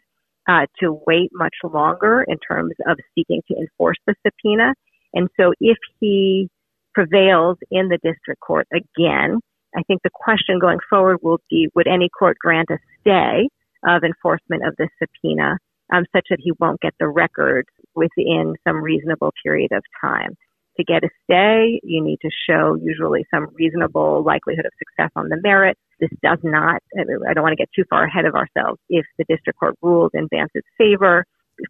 uh, 0.48 0.68
to 0.80 1.02
wait 1.08 1.32
much 1.34 1.56
longer 1.64 2.24
in 2.28 2.38
terms 2.38 2.76
of 2.88 3.00
seeking 3.16 3.42
to 3.48 3.58
enforce 3.58 3.98
the 4.06 4.14
subpoena. 4.24 4.76
And 5.16 5.28
so 5.40 5.54
if 5.60 5.78
he 6.00 6.52
prevails 6.94 7.58
in 7.72 7.90
the 7.90 8.00
district 8.04 8.42
court 8.42 8.68
again, 8.72 9.40
I 9.76 9.82
think 9.84 10.02
the 10.04 10.10
question 10.14 10.60
going 10.60 10.80
forward 10.90 11.18
will 11.22 11.40
be, 11.50 11.68
would 11.76 11.88
any 11.88 12.10
court 12.10 12.38
grant 12.40 12.70
a 12.70 12.78
stay 13.02 13.50
of 13.88 14.04
enforcement 14.04 14.66
of 14.66 14.76
this 14.78 14.90
subpoena 15.00 15.58
um, 15.92 16.06
such 16.16 16.28
that 16.30 16.40
he 16.40 16.52
won't 16.60 16.80
get 16.82 16.94
the 17.00 17.08
records 17.08 17.68
within 17.96 18.56
some 18.68 18.82
reasonable 18.82 19.32
period 19.44 19.72
of 19.72 19.84
time. 20.00 20.36
To 20.78 20.84
get 20.84 21.04
a 21.04 21.10
stay, 21.26 21.80
you 21.84 22.04
need 22.04 22.18
to 22.22 22.30
show 22.50 22.76
usually 22.82 23.26
some 23.32 23.48
reasonable 23.54 24.24
likelihood 24.24 24.66
of 24.66 24.72
success 24.80 25.12
on 25.16 25.30
the 25.30 25.40
merits. 25.44 25.80
This 26.00 26.10
does 26.24 26.40
not, 26.44 26.82
I 26.98 27.34
don't 27.34 27.44
want 27.44 27.54
to 27.54 27.62
get 27.62 27.70
too 27.76 27.86
far 27.90 28.06
ahead 28.06 28.26
of 28.26 28.34
ourselves. 28.34 28.80
If 28.90 29.06
the 29.18 29.26
district 29.30 29.60
court 29.60 29.76
rules 29.84 30.12
in 30.16 30.28
Vance's 30.32 30.64
favor, 30.78 31.26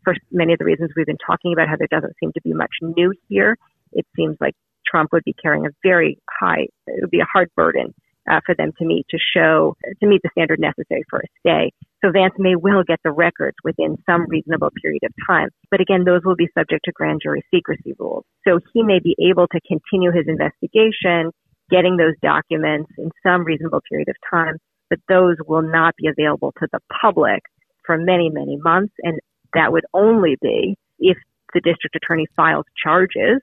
for 0.05 0.15
many 0.31 0.53
of 0.53 0.59
the 0.59 0.65
reasons 0.65 0.91
we've 0.95 1.05
been 1.05 1.17
talking 1.25 1.51
about, 1.51 1.67
how 1.67 1.75
there 1.75 1.91
doesn't 1.91 2.15
seem 2.19 2.31
to 2.31 2.41
be 2.41 2.53
much 2.53 2.71
new 2.81 3.13
here, 3.27 3.57
it 3.91 4.05
seems 4.15 4.37
like 4.39 4.55
Trump 4.93 5.11
would 5.11 5.23
be 5.25 5.33
carrying 5.41 5.65
a 5.65 5.69
very 5.81 6.19
high, 6.29 6.67
it 6.87 7.01
would 7.01 7.09
be 7.09 7.19
a 7.19 7.27
hard 7.31 7.49
burden 7.55 7.93
uh, 8.29 8.39
for 8.45 8.55
them 8.55 8.71
to 8.77 8.85
meet 8.85 9.05
to 9.09 9.17
show, 9.35 9.75
to 9.99 10.07
meet 10.07 10.21
the 10.23 10.29
standard 10.31 10.59
necessary 10.59 11.03
for 11.09 11.19
a 11.19 11.27
stay. 11.39 11.71
So 12.03 12.11
Vance 12.11 12.33
may 12.37 12.55
well 12.55 12.83
get 12.87 12.99
the 13.03 13.11
records 13.11 13.55
within 13.63 13.97
some 14.05 14.27
reasonable 14.29 14.69
period 14.81 15.01
of 15.03 15.11
time. 15.27 15.49
But 15.71 15.81
again, 15.81 16.03
those 16.05 16.21
will 16.23 16.35
be 16.35 16.47
subject 16.57 16.85
to 16.85 16.91
grand 16.91 17.21
jury 17.23 17.43
secrecy 17.53 17.93
rules. 17.97 18.23
So 18.47 18.59
he 18.73 18.83
may 18.83 18.99
be 19.03 19.15
able 19.29 19.47
to 19.47 19.59
continue 19.67 20.11
his 20.11 20.25
investigation, 20.27 21.31
getting 21.69 21.97
those 21.97 22.15
documents 22.21 22.91
in 22.97 23.09
some 23.25 23.43
reasonable 23.43 23.81
period 23.89 24.09
of 24.09 24.15
time, 24.29 24.57
but 24.89 24.99
those 25.09 25.37
will 25.47 25.63
not 25.63 25.95
be 25.97 26.07
available 26.07 26.53
to 26.59 26.67
the 26.71 26.79
public 27.01 27.41
for 27.85 27.97
many, 27.97 28.29
many 28.29 28.57
months. 28.57 28.93
And 29.01 29.19
that 29.53 29.71
would 29.71 29.85
only 29.93 30.37
be 30.41 30.75
if 30.99 31.17
the 31.53 31.61
district 31.61 31.95
attorney 31.95 32.25
files 32.35 32.65
charges 32.81 33.41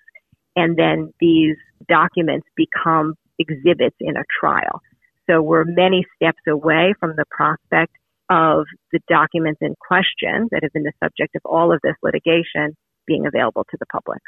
and 0.57 0.77
then 0.77 1.13
these 1.21 1.57
documents 1.89 2.47
become 2.57 3.15
exhibits 3.39 3.97
in 4.01 4.17
a 4.17 4.25
trial. 4.41 4.81
So 5.29 5.41
we're 5.41 5.65
many 5.65 6.05
steps 6.17 6.41
away 6.49 6.95
from 6.99 7.15
the 7.17 7.25
prospect 7.31 7.93
of 8.29 8.65
the 8.93 9.01
documents 9.09 9.59
in 9.61 9.75
question 9.87 10.49
that 10.51 10.61
have 10.63 10.73
been 10.73 10.85
the 10.85 10.93
subject 11.03 11.35
of 11.35 11.43
all 11.45 11.73
of 11.73 11.81
this 11.83 11.97
litigation 12.03 12.77
being 13.07 13.27
available 13.27 13.65
to 13.71 13.77
the 13.79 13.87
public. 13.87 14.21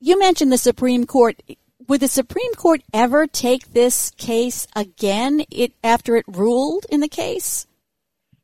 You 0.00 0.18
mentioned 0.18 0.52
the 0.52 0.58
Supreme 0.58 1.06
Court. 1.06 1.42
Would 1.88 2.00
the 2.00 2.08
Supreme 2.08 2.52
Court 2.54 2.82
ever 2.92 3.26
take 3.26 3.72
this 3.72 4.10
case 4.12 4.66
again 4.74 5.44
it, 5.50 5.72
after 5.82 6.16
it 6.16 6.24
ruled 6.28 6.86
in 6.90 7.00
the 7.00 7.08
case? 7.08 7.66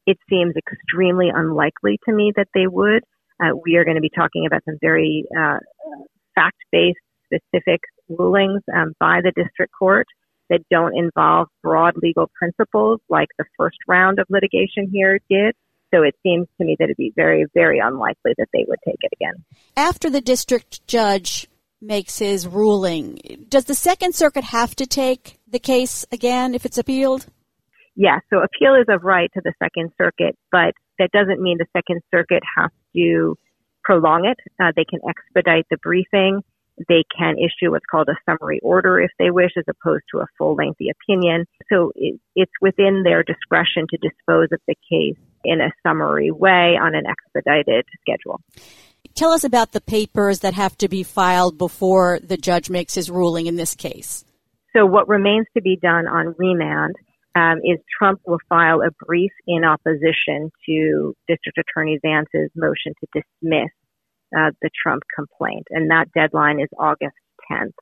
It 0.06 0.18
seems 0.28 0.54
extremely 0.56 1.30
unlikely 1.34 1.98
to 2.06 2.14
me 2.14 2.32
that 2.36 2.48
they 2.54 2.66
would. 2.66 3.04
Uh, 3.42 3.56
we 3.64 3.76
are 3.76 3.84
going 3.84 3.96
to 3.96 4.02
be 4.02 4.10
talking 4.10 4.46
about 4.46 4.62
some 4.64 4.76
very 4.80 5.24
uh, 5.38 5.58
fact 6.34 6.58
based, 6.70 6.98
specific 7.26 7.80
rulings 8.08 8.62
um, 8.74 8.94
by 9.00 9.20
the 9.22 9.32
district 9.34 9.72
court 9.78 10.06
that 10.50 10.60
don't 10.70 10.96
involve 10.96 11.48
broad 11.62 11.94
legal 11.96 12.30
principles 12.38 13.00
like 13.08 13.28
the 13.38 13.44
first 13.56 13.78
round 13.88 14.18
of 14.18 14.26
litigation 14.28 14.88
here 14.92 15.18
did. 15.30 15.54
So 15.92 16.02
it 16.02 16.14
seems 16.22 16.48
to 16.58 16.64
me 16.64 16.76
that 16.78 16.84
it'd 16.84 16.96
be 16.96 17.12
very, 17.14 17.46
very 17.54 17.78
unlikely 17.78 18.32
that 18.36 18.48
they 18.52 18.64
would 18.66 18.80
take 18.84 18.98
it 19.00 19.12
again. 19.14 19.44
After 19.76 20.10
the 20.10 20.20
district 20.20 20.86
judge 20.86 21.46
makes 21.80 22.18
his 22.18 22.46
ruling, 22.46 23.46
does 23.48 23.66
the 23.66 23.74
Second 23.74 24.14
Circuit 24.14 24.44
have 24.44 24.74
to 24.76 24.86
take 24.86 25.38
the 25.46 25.58
case 25.58 26.04
again 26.10 26.54
if 26.54 26.66
it's 26.66 26.78
appealed? 26.78 27.26
Yes. 27.94 28.22
So 28.28 28.38
appeal 28.38 28.74
is 28.74 28.86
of 28.88 29.04
right 29.04 29.30
to 29.34 29.40
the 29.44 29.52
Second 29.62 29.92
Circuit, 29.96 30.36
but 30.50 30.74
that 30.98 31.10
doesn't 31.12 31.40
mean 31.40 31.58
the 31.58 31.66
Second 31.72 32.02
Circuit 32.12 32.42
has 32.56 32.70
to 32.96 33.36
prolong 33.84 34.24
it. 34.24 34.38
Uh, 34.60 34.72
they 34.74 34.84
can 34.84 35.00
expedite 35.08 35.66
the 35.70 35.76
briefing. 35.78 36.42
They 36.88 37.04
can 37.16 37.36
issue 37.38 37.70
what's 37.70 37.86
called 37.88 38.08
a 38.08 38.16
summary 38.26 38.60
order 38.62 38.98
if 38.98 39.10
they 39.18 39.30
wish, 39.30 39.52
as 39.56 39.64
opposed 39.68 40.04
to 40.12 40.18
a 40.18 40.26
full 40.36 40.54
lengthy 40.54 40.88
opinion. 40.90 41.46
So 41.72 41.92
it, 41.94 42.18
it's 42.34 42.52
within 42.60 43.02
their 43.04 43.22
discretion 43.22 43.86
to 43.90 43.96
dispose 43.98 44.48
of 44.50 44.60
the 44.66 44.74
case 44.90 45.16
in 45.44 45.60
a 45.60 45.70
summary 45.86 46.30
way 46.30 46.76
on 46.80 46.94
an 46.94 47.04
expedited 47.06 47.84
schedule. 48.00 48.40
Tell 49.14 49.30
us 49.30 49.44
about 49.44 49.70
the 49.70 49.80
papers 49.80 50.40
that 50.40 50.54
have 50.54 50.76
to 50.78 50.88
be 50.88 51.04
filed 51.04 51.56
before 51.56 52.18
the 52.20 52.36
judge 52.36 52.68
makes 52.68 52.94
his 52.94 53.08
ruling 53.08 53.46
in 53.46 53.54
this 53.54 53.74
case. 53.74 54.24
So 54.74 54.84
what 54.84 55.08
remains 55.08 55.46
to 55.54 55.62
be 55.62 55.76
done 55.76 56.08
on 56.08 56.34
remand 56.36 56.96
um, 57.34 57.58
is 57.64 57.78
Trump 57.98 58.20
will 58.26 58.38
file 58.48 58.80
a 58.82 58.90
brief 59.04 59.32
in 59.46 59.64
opposition 59.64 60.50
to 60.66 61.14
District 61.28 61.58
Attorney 61.58 61.98
Vance's 62.02 62.50
motion 62.54 62.94
to 63.00 63.06
dismiss 63.12 63.70
uh, 64.36 64.50
the 64.62 64.70
Trump 64.82 65.02
complaint, 65.14 65.66
and 65.70 65.90
that 65.90 66.12
deadline 66.12 66.60
is 66.60 66.68
August 66.78 67.16
10th. 67.50 67.74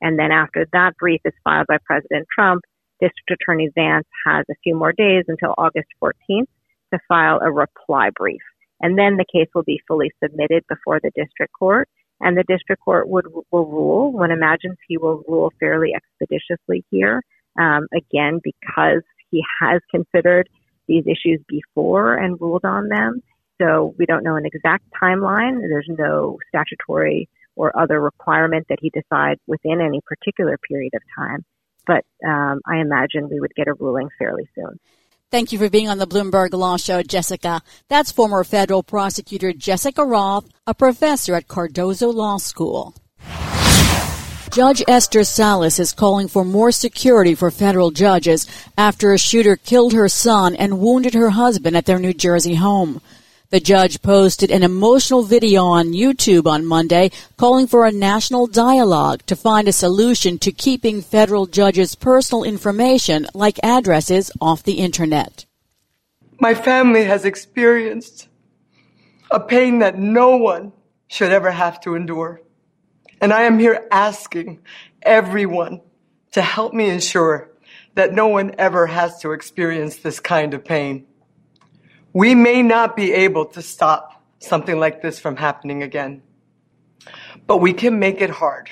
And 0.00 0.18
then 0.18 0.30
after 0.30 0.66
that 0.72 0.96
brief 0.98 1.20
is 1.24 1.32
filed 1.44 1.66
by 1.68 1.78
President 1.84 2.26
Trump, 2.34 2.62
District 3.00 3.30
Attorney 3.30 3.70
Vance 3.74 4.06
has 4.26 4.44
a 4.50 4.54
few 4.62 4.74
more 4.74 4.92
days 4.92 5.24
until 5.28 5.54
August 5.56 5.88
14th 6.02 6.48
to 6.92 7.00
file 7.08 7.40
a 7.42 7.50
reply 7.50 8.10
brief. 8.14 8.40
And 8.80 8.98
then 8.98 9.16
the 9.16 9.24
case 9.32 9.48
will 9.54 9.62
be 9.62 9.80
fully 9.88 10.10
submitted 10.22 10.64
before 10.68 11.00
the 11.02 11.10
district 11.14 11.52
court. 11.58 11.88
And 12.20 12.36
the 12.36 12.44
district 12.48 12.82
court 12.82 13.08
would 13.08 13.26
will 13.50 13.66
rule. 13.66 14.12
One 14.12 14.30
imagines 14.30 14.76
he 14.88 14.96
will 14.96 15.22
rule 15.28 15.52
fairly 15.60 15.92
expeditiously 15.94 16.84
here. 16.90 17.22
Um, 17.58 17.86
again, 17.94 18.40
because 18.42 19.02
he 19.30 19.42
has 19.60 19.80
considered 19.90 20.48
these 20.86 21.04
issues 21.06 21.40
before 21.48 22.16
and 22.16 22.40
ruled 22.40 22.64
on 22.64 22.88
them. 22.88 23.22
So 23.60 23.94
we 23.98 24.06
don't 24.06 24.22
know 24.22 24.36
an 24.36 24.46
exact 24.46 24.84
timeline. 25.02 25.60
There's 25.60 25.88
no 25.88 26.38
statutory 26.48 27.28
or 27.54 27.76
other 27.78 28.00
requirement 28.00 28.66
that 28.68 28.78
he 28.80 28.90
decide 28.90 29.38
within 29.46 29.80
any 29.80 30.00
particular 30.06 30.58
period 30.58 30.92
of 30.94 31.02
time. 31.16 31.44
But 31.86 32.04
um, 32.26 32.60
I 32.66 32.78
imagine 32.78 33.28
we 33.30 33.40
would 33.40 33.54
get 33.54 33.68
a 33.68 33.74
ruling 33.74 34.08
fairly 34.18 34.48
soon. 34.54 34.78
Thank 35.30 35.52
you 35.52 35.58
for 35.58 35.70
being 35.70 35.88
on 35.88 35.98
the 35.98 36.06
Bloomberg 36.06 36.52
Law 36.52 36.76
Show, 36.76 37.02
Jessica. 37.02 37.60
That's 37.88 38.12
former 38.12 38.44
federal 38.44 38.82
prosecutor 38.82 39.52
Jessica 39.52 40.04
Roth, 40.04 40.48
a 40.66 40.74
professor 40.74 41.34
at 41.34 41.48
Cardozo 41.48 42.10
Law 42.10 42.36
School. 42.36 42.94
Judge 44.56 44.82
Esther 44.88 45.22
Salas 45.22 45.78
is 45.78 45.92
calling 45.92 46.28
for 46.28 46.42
more 46.42 46.72
security 46.72 47.34
for 47.34 47.50
federal 47.50 47.90
judges 47.90 48.46
after 48.78 49.12
a 49.12 49.18
shooter 49.18 49.54
killed 49.54 49.92
her 49.92 50.08
son 50.08 50.56
and 50.56 50.80
wounded 50.80 51.12
her 51.12 51.28
husband 51.28 51.76
at 51.76 51.84
their 51.84 51.98
New 51.98 52.14
Jersey 52.14 52.54
home. 52.54 53.02
The 53.50 53.60
judge 53.60 54.00
posted 54.00 54.50
an 54.50 54.62
emotional 54.62 55.24
video 55.24 55.62
on 55.66 55.92
YouTube 55.92 56.46
on 56.46 56.64
Monday 56.64 57.10
calling 57.36 57.66
for 57.66 57.84
a 57.84 57.92
national 57.92 58.46
dialogue 58.46 59.20
to 59.26 59.36
find 59.36 59.68
a 59.68 59.74
solution 59.74 60.38
to 60.38 60.50
keeping 60.52 61.02
federal 61.02 61.44
judges' 61.44 61.94
personal 61.94 62.42
information 62.42 63.26
like 63.34 63.60
addresses 63.62 64.30
off 64.40 64.62
the 64.62 64.78
internet. 64.78 65.44
My 66.40 66.54
family 66.54 67.04
has 67.04 67.26
experienced 67.26 68.28
a 69.30 69.38
pain 69.38 69.80
that 69.80 69.98
no 69.98 70.38
one 70.38 70.72
should 71.08 71.30
ever 71.30 71.50
have 71.50 71.78
to 71.82 71.94
endure. 71.94 72.40
And 73.20 73.32
I 73.32 73.42
am 73.42 73.58
here 73.58 73.86
asking 73.90 74.60
everyone 75.02 75.80
to 76.32 76.42
help 76.42 76.74
me 76.74 76.90
ensure 76.90 77.50
that 77.94 78.12
no 78.12 78.26
one 78.28 78.54
ever 78.58 78.86
has 78.86 79.20
to 79.20 79.32
experience 79.32 79.96
this 79.96 80.20
kind 80.20 80.52
of 80.52 80.64
pain. 80.64 81.06
We 82.12 82.34
may 82.34 82.62
not 82.62 82.94
be 82.96 83.12
able 83.12 83.46
to 83.46 83.62
stop 83.62 84.22
something 84.38 84.78
like 84.78 85.02
this 85.02 85.18
from 85.18 85.36
happening 85.36 85.82
again, 85.82 86.22
but 87.46 87.58
we 87.58 87.72
can 87.72 87.98
make 87.98 88.20
it 88.20 88.30
hard 88.30 88.70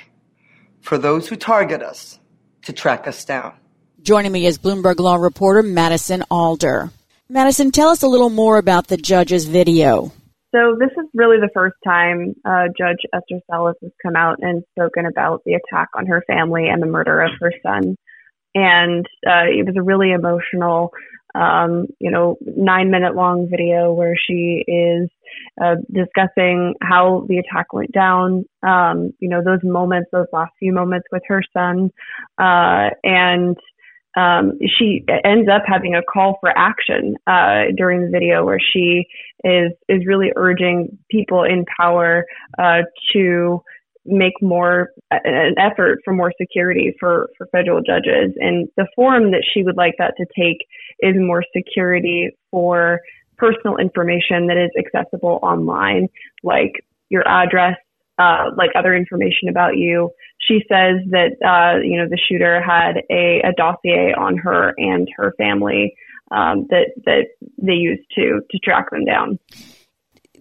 for 0.81 0.99
those 0.99 1.29
who 1.29 1.37
target 1.37 1.83
us 1.83 2.19
to 2.63 2.73
track 2.73 3.07
us 3.09 3.25
down. 3.25 3.55
Joining 4.03 4.33
me 4.33 4.45
is 4.45 4.59
Bloomberg 4.59 4.99
Law 4.99 5.17
reporter 5.17 5.63
Madison 5.63 6.23
Alder. 6.31 6.91
Madison, 7.31 7.71
tell 7.71 7.89
us 7.89 8.03
a 8.03 8.09
little 8.09 8.29
more 8.29 8.59
about 8.59 8.89
the 8.89 8.99
judge's 8.99 9.47
video. 9.47 10.13
So 10.55 10.77
this 10.79 10.91
is 10.91 11.09
really 11.15 11.39
the 11.39 11.51
first 11.53 11.75
time 11.85 12.35
uh, 12.45 12.67
Judge 12.79 13.01
Esther 13.13 13.41
Salas 13.51 13.75
has 13.83 13.91
come 14.01 14.15
out 14.15 14.37
and 14.41 14.63
spoken 14.71 15.05
about 15.07 15.43
the 15.45 15.55
attack 15.55 15.89
on 15.97 16.07
her 16.07 16.23
family 16.29 16.69
and 16.69 16.81
the 16.81 16.87
murder 16.87 17.23
of 17.23 17.33
her 17.41 17.53
son. 17.63 17.97
And 18.55 19.05
uh, 19.27 19.51
it 19.51 19.67
was 19.67 19.75
a 19.77 19.83
really 19.83 20.13
emotional 20.13 20.93
um, 21.35 21.87
you 21.99 22.11
know, 22.11 22.37
nine 22.41 22.91
minute 22.91 23.17
long 23.17 23.49
video 23.51 23.93
where 23.93 24.15
she 24.17 24.65
is 24.69 25.11
uh, 25.61 25.75
discussing 25.93 26.75
how 26.81 27.27
the 27.29 27.39
attack 27.39 27.73
went 27.73 27.91
down, 27.93 28.45
um, 28.65 29.11
you 29.19 29.29
know, 29.29 29.43
those 29.45 29.59
moments, 29.65 30.09
those 30.13 30.27
last 30.33 30.53
few 30.61 30.73
moments 30.73 31.07
with 31.11 31.23
her 31.27 31.43
son. 31.53 31.91
Uh, 32.39 32.91
and 33.03 33.57
um, 34.17 34.59
she 34.79 35.05
ends 35.25 35.49
up 35.49 35.63
having 35.67 35.95
a 35.95 36.03
call 36.03 36.39
for 36.41 36.57
action 36.57 37.17
uh, 37.27 37.73
during 37.77 38.03
the 38.03 38.11
video 38.11 38.45
where 38.45 38.61
she 38.61 39.07
is 39.43 39.73
is 39.89 40.07
really 40.07 40.33
urging 40.37 40.99
people 41.11 41.43
in 41.43 41.65
power 41.79 42.25
uh, 42.59 42.83
to 43.13 43.63
make 44.07 44.35
more 44.43 44.91
an 45.11 45.55
effort 45.59 45.99
for 46.05 46.13
more 46.13 46.33
security 46.41 46.95
for 47.01 47.29
for 47.37 47.47
federal 47.53 47.81
judges. 47.81 48.33
And 48.39 48.69
the 48.77 48.87
form 48.95 49.31
that 49.33 49.45
she 49.53 49.63
would 49.63 49.77
like 49.77 49.95
that 49.99 50.15
to 50.19 50.27
take 50.37 50.67
is 51.01 51.15
more 51.17 51.45
security 51.57 52.37
for 52.51 53.01
personal 53.37 53.77
information 53.79 54.47
that 54.47 54.57
is 54.57 54.71
accessible 54.79 55.41
online 55.43 56.09
like 56.45 56.85
your 57.09 57.27
address 57.27 57.77
uh, 58.19 58.51
like 58.57 58.71
other 58.77 58.95
information 58.95 59.49
about 59.49 59.77
you 59.77 60.11
she 60.39 60.61
says 60.69 60.97
that 61.11 61.37
uh, 61.45 61.81
you 61.83 61.99
know 61.99 62.09
the 62.09 62.19
shooter 62.29 62.61
had 62.61 62.99
a, 63.11 63.41
a 63.45 63.53
dossier 63.57 64.15
on 64.17 64.37
her 64.37 64.75
and 64.77 65.09
her 65.17 65.33
family 65.39 65.97
um, 66.31 66.67
that 66.71 66.93
that 67.05 67.27
they 67.59 67.73
used 67.73 68.05
to 68.15 68.41
to 68.51 68.59
track 68.59 68.91
them 68.91 69.05
down 69.05 69.39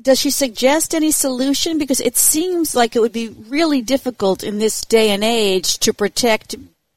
does 0.03 0.19
she 0.19 0.31
suggest 0.31 0.93
any 0.93 1.11
solution? 1.11 1.77
Because 1.77 2.01
it 2.01 2.17
seems 2.17 2.75
like 2.75 2.95
it 2.95 2.99
would 2.99 3.13
be 3.13 3.29
really 3.29 3.81
difficult 3.81 4.43
in 4.43 4.59
this 4.59 4.81
day 4.81 5.11
and 5.11 5.23
age 5.23 5.79
to 5.79 5.93
protect 5.93 6.55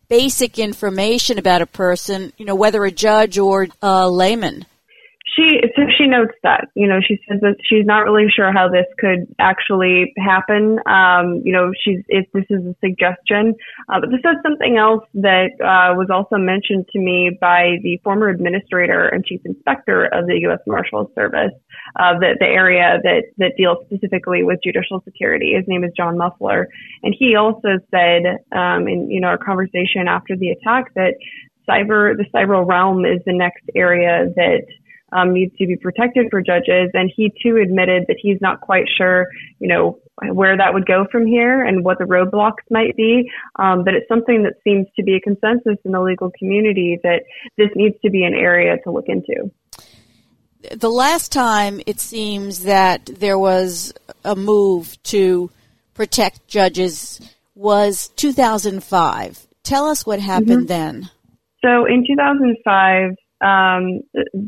basic 0.08 0.58
information 0.58 1.38
about 1.38 1.62
a 1.62 1.66
person, 1.66 2.32
you 2.36 2.44
know, 2.44 2.56
whether 2.56 2.84
a 2.84 2.90
judge 2.90 3.38
or 3.38 3.68
a 3.80 4.10
layman. 4.10 4.66
She 5.34 5.60
so 5.74 5.82
she 5.98 6.06
notes 6.06 6.34
that 6.44 6.68
you 6.74 6.86
know 6.86 7.00
she 7.06 7.18
says 7.28 7.40
that 7.40 7.56
she's 7.64 7.84
not 7.84 8.04
really 8.04 8.26
sure 8.30 8.52
how 8.52 8.68
this 8.68 8.86
could 8.96 9.26
actually 9.40 10.12
happen. 10.16 10.78
Um, 10.86 11.42
you 11.44 11.52
know, 11.52 11.72
she's 11.82 11.98
if 12.08 12.30
this 12.32 12.44
is 12.48 12.64
a 12.64 12.74
suggestion, 12.80 13.54
uh, 13.88 13.98
but 14.00 14.10
this 14.10 14.20
is 14.20 14.36
something 14.44 14.76
else 14.78 15.02
that 15.14 15.50
uh, 15.58 15.98
was 15.98 16.08
also 16.14 16.36
mentioned 16.36 16.86
to 16.92 17.00
me 17.00 17.36
by 17.40 17.76
the 17.82 17.98
former 18.04 18.28
administrator 18.28 19.08
and 19.08 19.24
chief 19.24 19.40
inspector 19.44 20.04
of 20.06 20.26
the 20.26 20.38
U.S. 20.42 20.60
Marshals 20.64 21.10
Service, 21.16 21.52
uh, 21.98 22.14
the 22.20 22.36
the 22.38 22.46
area 22.46 23.00
that 23.02 23.24
that 23.38 23.56
deals 23.56 23.78
specifically 23.86 24.44
with 24.44 24.60
judicial 24.62 25.02
security. 25.04 25.54
His 25.56 25.64
name 25.66 25.82
is 25.82 25.90
John 25.96 26.16
Muffler, 26.16 26.68
and 27.02 27.14
he 27.18 27.34
also 27.34 27.80
said 27.90 28.22
um, 28.56 28.86
in 28.86 29.10
you 29.10 29.20
know 29.20 29.28
our 29.28 29.38
conversation 29.38 30.06
after 30.06 30.36
the 30.36 30.50
attack 30.50 30.94
that 30.94 31.14
cyber 31.68 32.16
the 32.16 32.24
cyber 32.32 32.66
realm 32.66 33.04
is 33.04 33.20
the 33.26 33.32
next 33.32 33.64
area 33.74 34.26
that 34.36 34.62
um, 35.12 35.32
needs 35.32 35.56
to 35.58 35.66
be 35.66 35.76
protected 35.76 36.26
for 36.30 36.40
judges. 36.42 36.90
And 36.94 37.10
he 37.14 37.32
too 37.42 37.56
admitted 37.56 38.04
that 38.08 38.16
he's 38.20 38.40
not 38.40 38.60
quite 38.60 38.86
sure, 38.96 39.26
you 39.58 39.68
know, 39.68 39.98
where 40.32 40.56
that 40.56 40.72
would 40.72 40.86
go 40.86 41.06
from 41.10 41.26
here 41.26 41.64
and 41.64 41.84
what 41.84 41.98
the 41.98 42.04
roadblocks 42.04 42.64
might 42.70 42.96
be. 42.96 43.30
Um, 43.58 43.84
but 43.84 43.94
it's 43.94 44.08
something 44.08 44.42
that 44.44 44.54
seems 44.64 44.86
to 44.96 45.02
be 45.02 45.16
a 45.16 45.20
consensus 45.20 45.76
in 45.84 45.92
the 45.92 46.00
legal 46.00 46.30
community 46.38 46.98
that 47.02 47.22
this 47.56 47.68
needs 47.74 47.96
to 48.02 48.10
be 48.10 48.24
an 48.24 48.34
area 48.34 48.76
to 48.84 48.90
look 48.90 49.06
into. 49.08 49.50
The 50.74 50.90
last 50.90 51.32
time 51.32 51.80
it 51.86 52.00
seems 52.00 52.64
that 52.64 53.06
there 53.06 53.38
was 53.38 53.92
a 54.24 54.34
move 54.34 55.00
to 55.04 55.50
protect 55.94 56.48
judges 56.48 57.20
was 57.54 58.08
2005. 58.16 59.46
Tell 59.62 59.86
us 59.86 60.06
what 60.06 60.20
happened 60.20 60.66
mm-hmm. 60.68 61.02
then. 61.02 61.10
So 61.64 61.84
in 61.86 62.04
2005, 62.06 63.16
um, 63.40 64.00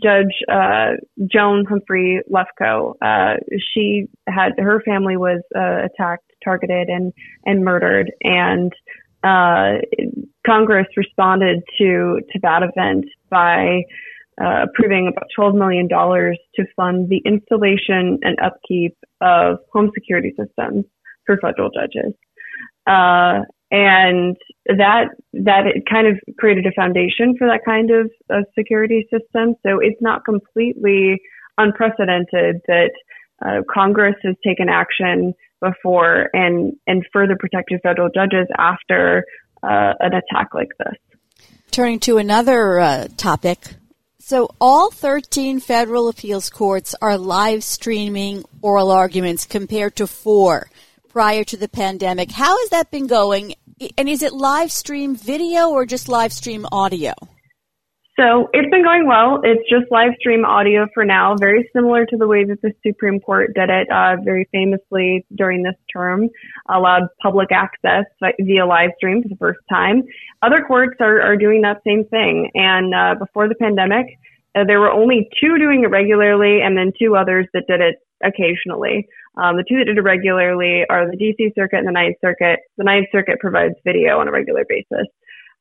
Judge 0.02 0.34
uh, 0.50 0.92
Joan 1.30 1.64
Humphrey 1.68 2.20
Lefkow. 2.30 2.94
Uh, 3.02 3.36
she 3.74 4.06
had 4.26 4.52
her 4.58 4.82
family 4.84 5.16
was 5.16 5.42
uh, 5.54 5.86
attacked, 5.86 6.30
targeted, 6.42 6.88
and 6.88 7.12
and 7.44 7.64
murdered, 7.64 8.10
and 8.22 8.72
uh, 9.22 9.80
Congress 10.46 10.86
responded 10.96 11.62
to 11.78 12.20
to 12.32 12.38
that 12.42 12.62
event 12.62 13.04
by 13.30 13.82
uh, 14.40 14.64
approving 14.64 15.08
about 15.08 15.26
$12 15.36 15.56
million 15.56 15.88
to 15.88 16.64
fund 16.76 17.08
the 17.08 17.20
installation 17.24 18.18
and 18.22 18.38
upkeep 18.40 18.96
of 19.20 19.58
home 19.72 19.90
security 19.94 20.32
systems 20.38 20.84
for 21.26 21.38
federal 21.38 21.70
judges. 21.70 22.14
Uh, 22.86 23.40
and 23.70 24.36
that 24.66 25.08
that 25.32 25.66
it 25.66 25.84
kind 25.88 26.06
of 26.06 26.18
created 26.38 26.66
a 26.66 26.72
foundation 26.72 27.34
for 27.38 27.46
that 27.46 27.60
kind 27.64 27.90
of, 27.90 28.10
security 28.56 29.08
system. 29.10 29.54
So 29.62 29.78
it's 29.80 30.00
not 30.00 30.24
completely 30.24 31.20
unprecedented 31.56 32.60
that 32.66 32.90
uh, 33.44 33.62
Congress 33.72 34.14
has 34.22 34.34
taken 34.44 34.68
action 34.68 35.32
before 35.60 36.28
and 36.32 36.74
and 36.86 37.04
further 37.12 37.36
protected 37.38 37.80
federal 37.82 38.10
judges 38.14 38.46
after 38.58 39.24
uh, 39.62 39.94
an 40.00 40.12
attack 40.14 40.48
like 40.54 40.68
this. 40.78 41.48
Turning 41.70 42.00
to 42.00 42.18
another 42.18 42.78
uh, 42.78 43.08
topic. 43.16 43.58
So, 44.20 44.50
all 44.60 44.90
13 44.90 45.58
federal 45.60 46.08
appeals 46.08 46.50
courts 46.50 46.94
are 47.00 47.16
live 47.16 47.64
streaming 47.64 48.44
oral 48.60 48.90
arguments 48.90 49.46
compared 49.46 49.96
to 49.96 50.06
four 50.06 50.68
prior 51.08 51.44
to 51.44 51.56
the 51.56 51.68
pandemic. 51.68 52.30
How 52.30 52.58
has 52.58 52.70
that 52.70 52.90
been 52.90 53.06
going? 53.06 53.54
And 53.96 54.08
is 54.08 54.22
it 54.22 54.32
live 54.32 54.72
stream 54.72 55.16
video 55.16 55.70
or 55.70 55.86
just 55.86 56.08
live 56.08 56.32
stream 56.32 56.66
audio? 56.72 57.14
So 58.18 58.48
it's 58.52 58.68
been 58.68 58.82
going 58.82 59.06
well. 59.06 59.40
It's 59.44 59.62
just 59.70 59.92
live 59.92 60.10
stream 60.18 60.44
audio 60.44 60.88
for 60.92 61.04
now, 61.04 61.36
very 61.38 61.70
similar 61.72 62.04
to 62.04 62.16
the 62.16 62.26
way 62.26 62.44
that 62.44 62.60
the 62.62 62.72
Supreme 62.84 63.20
Court 63.20 63.54
did 63.54 63.70
it 63.70 63.88
uh, 63.92 64.16
very 64.24 64.48
famously 64.50 65.24
during 65.36 65.62
this 65.62 65.76
term, 65.92 66.28
allowed 66.68 67.02
public 67.22 67.50
access 67.52 68.06
via 68.20 68.66
live 68.66 68.90
stream 68.96 69.22
for 69.22 69.28
the 69.28 69.36
first 69.36 69.60
time. 69.70 70.02
Other 70.42 70.64
courts 70.66 70.96
are, 70.98 71.20
are 71.20 71.36
doing 71.36 71.62
that 71.62 71.80
same 71.86 72.06
thing. 72.06 72.50
And 72.54 72.92
uh, 72.92 73.14
before 73.24 73.48
the 73.48 73.54
pandemic, 73.54 74.06
uh, 74.56 74.64
there 74.66 74.80
were 74.80 74.90
only 74.90 75.28
two 75.40 75.56
doing 75.56 75.84
it 75.84 75.90
regularly 75.90 76.58
and 76.60 76.76
then 76.76 76.90
two 76.98 77.14
others 77.14 77.46
that 77.54 77.68
did 77.68 77.80
it 77.80 78.02
occasionally. 78.22 79.08
Um, 79.36 79.56
the 79.56 79.64
two 79.68 79.78
that 79.78 79.84
did 79.84 79.98
it 79.98 80.02
regularly 80.02 80.84
are 80.90 81.08
the 81.08 81.16
DC 81.16 81.54
Circuit 81.54 81.78
and 81.78 81.86
the 81.86 81.92
Ninth 81.92 82.16
Circuit. 82.20 82.60
The 82.76 82.84
Ninth 82.84 83.08
Circuit 83.12 83.38
provides 83.38 83.74
video 83.84 84.18
on 84.18 84.28
a 84.28 84.32
regular 84.32 84.64
basis. 84.68 85.06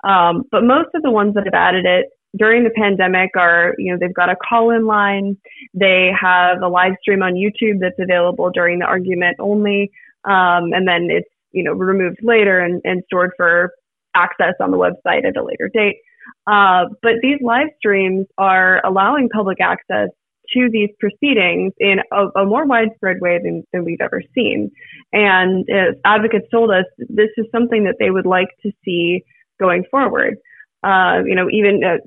Um, 0.03 0.43
but 0.51 0.63
most 0.63 0.89
of 0.95 1.03
the 1.03 1.11
ones 1.11 1.33
that 1.35 1.45
have 1.45 1.53
added 1.53 1.85
it 1.85 2.07
during 2.35 2.63
the 2.63 2.69
pandemic 2.71 3.31
are, 3.35 3.73
you 3.77 3.91
know, 3.91 3.97
they've 3.99 4.13
got 4.13 4.29
a 4.29 4.35
call 4.35 4.71
in 4.71 4.85
line. 4.85 5.37
They 5.73 6.11
have 6.19 6.61
a 6.61 6.67
live 6.67 6.93
stream 7.01 7.21
on 7.21 7.33
YouTube 7.33 7.79
that's 7.79 7.99
available 7.99 8.49
during 8.51 8.79
the 8.79 8.85
argument 8.85 9.37
only. 9.39 9.91
Um, 10.25 10.73
and 10.73 10.87
then 10.87 11.07
it's, 11.09 11.29
you 11.51 11.63
know, 11.63 11.71
removed 11.71 12.19
later 12.21 12.59
and, 12.59 12.81
and 12.83 13.03
stored 13.05 13.31
for 13.37 13.71
access 14.15 14.53
on 14.59 14.71
the 14.71 14.77
website 14.77 15.25
at 15.25 15.37
a 15.37 15.43
later 15.43 15.69
date. 15.73 15.97
Uh, 16.45 16.85
but 17.01 17.13
these 17.21 17.39
live 17.41 17.67
streams 17.77 18.25
are 18.37 18.85
allowing 18.85 19.29
public 19.29 19.59
access 19.61 20.09
to 20.53 20.69
these 20.71 20.89
proceedings 20.99 21.73
in 21.79 21.99
a, 22.11 22.41
a 22.41 22.45
more 22.45 22.65
widespread 22.65 23.17
way 23.21 23.39
than, 23.43 23.63
than, 23.71 23.85
we've 23.85 24.01
ever 24.01 24.21
seen. 24.35 24.71
And 25.13 25.65
uh, 25.69 25.93
advocates 26.05 26.47
told 26.51 26.71
us 26.71 26.85
this 26.99 27.29
is 27.37 27.45
something 27.51 27.83
that 27.85 27.95
they 27.99 28.11
would 28.11 28.25
like 28.25 28.49
to 28.63 28.71
see 28.83 29.23
going 29.59 29.83
forward. 29.89 30.37
Uh, 30.83 31.23
you 31.25 31.35
know, 31.35 31.49
even 31.51 31.81
uh, 31.83 31.97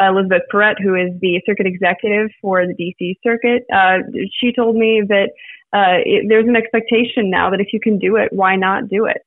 Elizabeth 0.00 0.42
Paret, 0.50 0.78
who 0.82 0.94
is 0.94 1.10
the 1.20 1.40
circuit 1.46 1.66
executive 1.66 2.30
for 2.40 2.64
the 2.66 2.74
DC 2.74 3.16
circuit, 3.22 3.64
uh, 3.72 3.98
she 4.40 4.52
told 4.52 4.76
me 4.76 5.02
that 5.08 5.30
uh, 5.72 6.02
it, 6.04 6.26
there's 6.28 6.46
an 6.46 6.56
expectation 6.56 7.30
now 7.30 7.50
that 7.50 7.60
if 7.60 7.72
you 7.72 7.80
can 7.80 7.98
do 7.98 8.16
it, 8.16 8.28
why 8.32 8.56
not 8.56 8.88
do 8.88 9.06
it? 9.06 9.18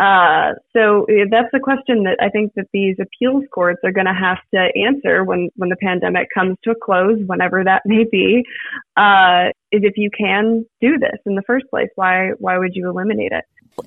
Uh, 0.00 0.54
so 0.72 1.04
that's 1.30 1.48
the 1.52 1.60
question 1.62 2.04
that 2.04 2.16
I 2.22 2.30
think 2.30 2.54
that 2.54 2.66
these 2.72 2.96
appeals 2.98 3.44
courts 3.52 3.80
are 3.84 3.92
going 3.92 4.06
to 4.06 4.14
have 4.14 4.38
to 4.54 4.70
answer 4.74 5.24
when, 5.24 5.50
when 5.56 5.68
the 5.68 5.76
pandemic 5.76 6.28
comes 6.32 6.56
to 6.64 6.70
a 6.70 6.74
close, 6.74 7.18
whenever 7.26 7.62
that 7.64 7.82
may 7.84 8.04
be, 8.10 8.42
uh, 8.96 9.50
is 9.70 9.82
if 9.84 9.98
you 9.98 10.08
can 10.16 10.64
do 10.80 10.98
this 10.98 11.18
in 11.26 11.34
the 11.34 11.42
first 11.46 11.66
place, 11.68 11.90
why, 11.96 12.30
why 12.38 12.56
would 12.56 12.74
you 12.74 12.88
eliminate 12.88 13.32
it? 13.32 13.44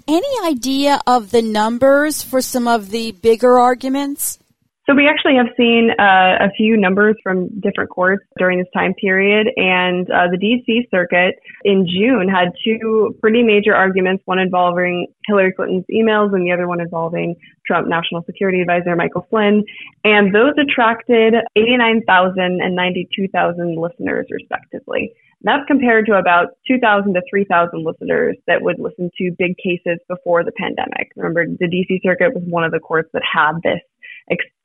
Any 0.07 0.47
idea 0.47 0.99
of 1.07 1.31
the 1.31 1.41
numbers 1.41 2.21
for 2.21 2.41
some 2.41 2.67
of 2.67 2.91
the 2.91 3.11
bigger 3.13 3.57
arguments? 3.57 4.37
So 4.85 4.93
we 4.93 5.07
actually 5.07 5.35
have 5.37 5.47
seen 5.55 5.91
uh, 5.97 6.43
a 6.43 6.51
few 6.57 6.75
numbers 6.75 7.15
from 7.23 7.47
different 7.61 7.89
courts 7.89 8.25
during 8.37 8.59
this 8.59 8.67
time 8.73 8.93
period, 8.95 9.47
and 9.55 10.09
uh, 10.11 10.27
the 10.29 10.37
DC 10.37 10.89
Circuit 10.91 11.35
in 11.63 11.87
June 11.87 12.27
had 12.27 12.51
two 12.65 13.15
pretty 13.21 13.43
major 13.43 13.73
arguments, 13.73 14.23
one 14.25 14.39
involving 14.39 15.07
Hillary 15.25 15.53
Clinton's 15.53 15.85
emails 15.89 16.35
and 16.35 16.45
the 16.45 16.51
other 16.51 16.67
one 16.67 16.81
involving 16.81 17.35
Trump 17.65 17.87
National 17.87 18.23
Security 18.25 18.59
Advisor 18.59 18.93
Michael 18.97 19.25
Flynn, 19.29 19.63
and 20.03 20.35
those 20.35 20.53
attracted 20.59 21.33
89,000 21.55 22.59
and 22.61 22.75
92,000 22.75 23.77
listeners 23.77 24.27
respectively. 24.31 25.13
That's 25.43 25.63
compared 25.65 26.07
to 26.07 26.17
about 26.17 26.57
2,000 26.67 27.13
to 27.13 27.21
3,000 27.29 27.85
listeners 27.85 28.35
that 28.47 28.61
would 28.61 28.79
listen 28.79 29.09
to 29.17 29.35
big 29.37 29.55
cases 29.57 29.99
before 30.09 30.43
the 30.43 30.53
pandemic. 30.53 31.11
Remember, 31.15 31.45
the 31.45 31.67
DC 31.67 32.01
Circuit 32.03 32.33
was 32.33 32.43
one 32.47 32.65
of 32.65 32.71
the 32.71 32.79
courts 32.79 33.09
that 33.13 33.23
had 33.23 33.59
this 33.63 33.79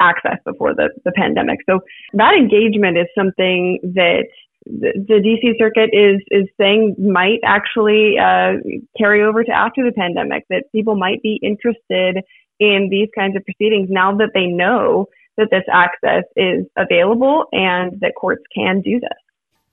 access 0.01 0.39
before 0.45 0.75
the, 0.75 0.91
the 1.05 1.13
pandemic. 1.13 1.59
So 1.69 1.81
that 2.15 2.35
engagement 2.35 2.99
is 2.99 3.07
something 3.17 3.81
that 3.95 4.25
the, 4.65 4.93
the 5.07 5.15
DC 5.15 5.59
circuit 5.59 5.91
is 5.93 6.21
is 6.31 6.49
saying 6.61 6.97
might 6.99 7.41
actually 7.45 8.19
uh, 8.19 8.55
carry 8.99 9.23
over 9.23 9.45
to 9.45 9.51
after 9.51 9.85
the 9.85 9.93
pandemic. 9.93 10.45
That 10.51 10.65
people 10.73 10.97
might 10.97 11.23
be 11.23 11.39
interested 11.43 12.23
in 12.61 12.89
these 12.91 13.09
kinds 13.17 13.37
of 13.37 13.45
proceedings 13.45 13.89
now 13.91 14.17
that 14.17 14.31
they 14.35 14.47
know 14.47 15.07
that 15.37 15.49
this 15.51 15.65
access 15.73 16.25
is 16.37 16.67
available 16.77 17.45
and 17.53 18.01
that 18.01 18.15
courts 18.17 18.43
can 18.55 18.81
do 18.81 18.99
this. 19.01 19.11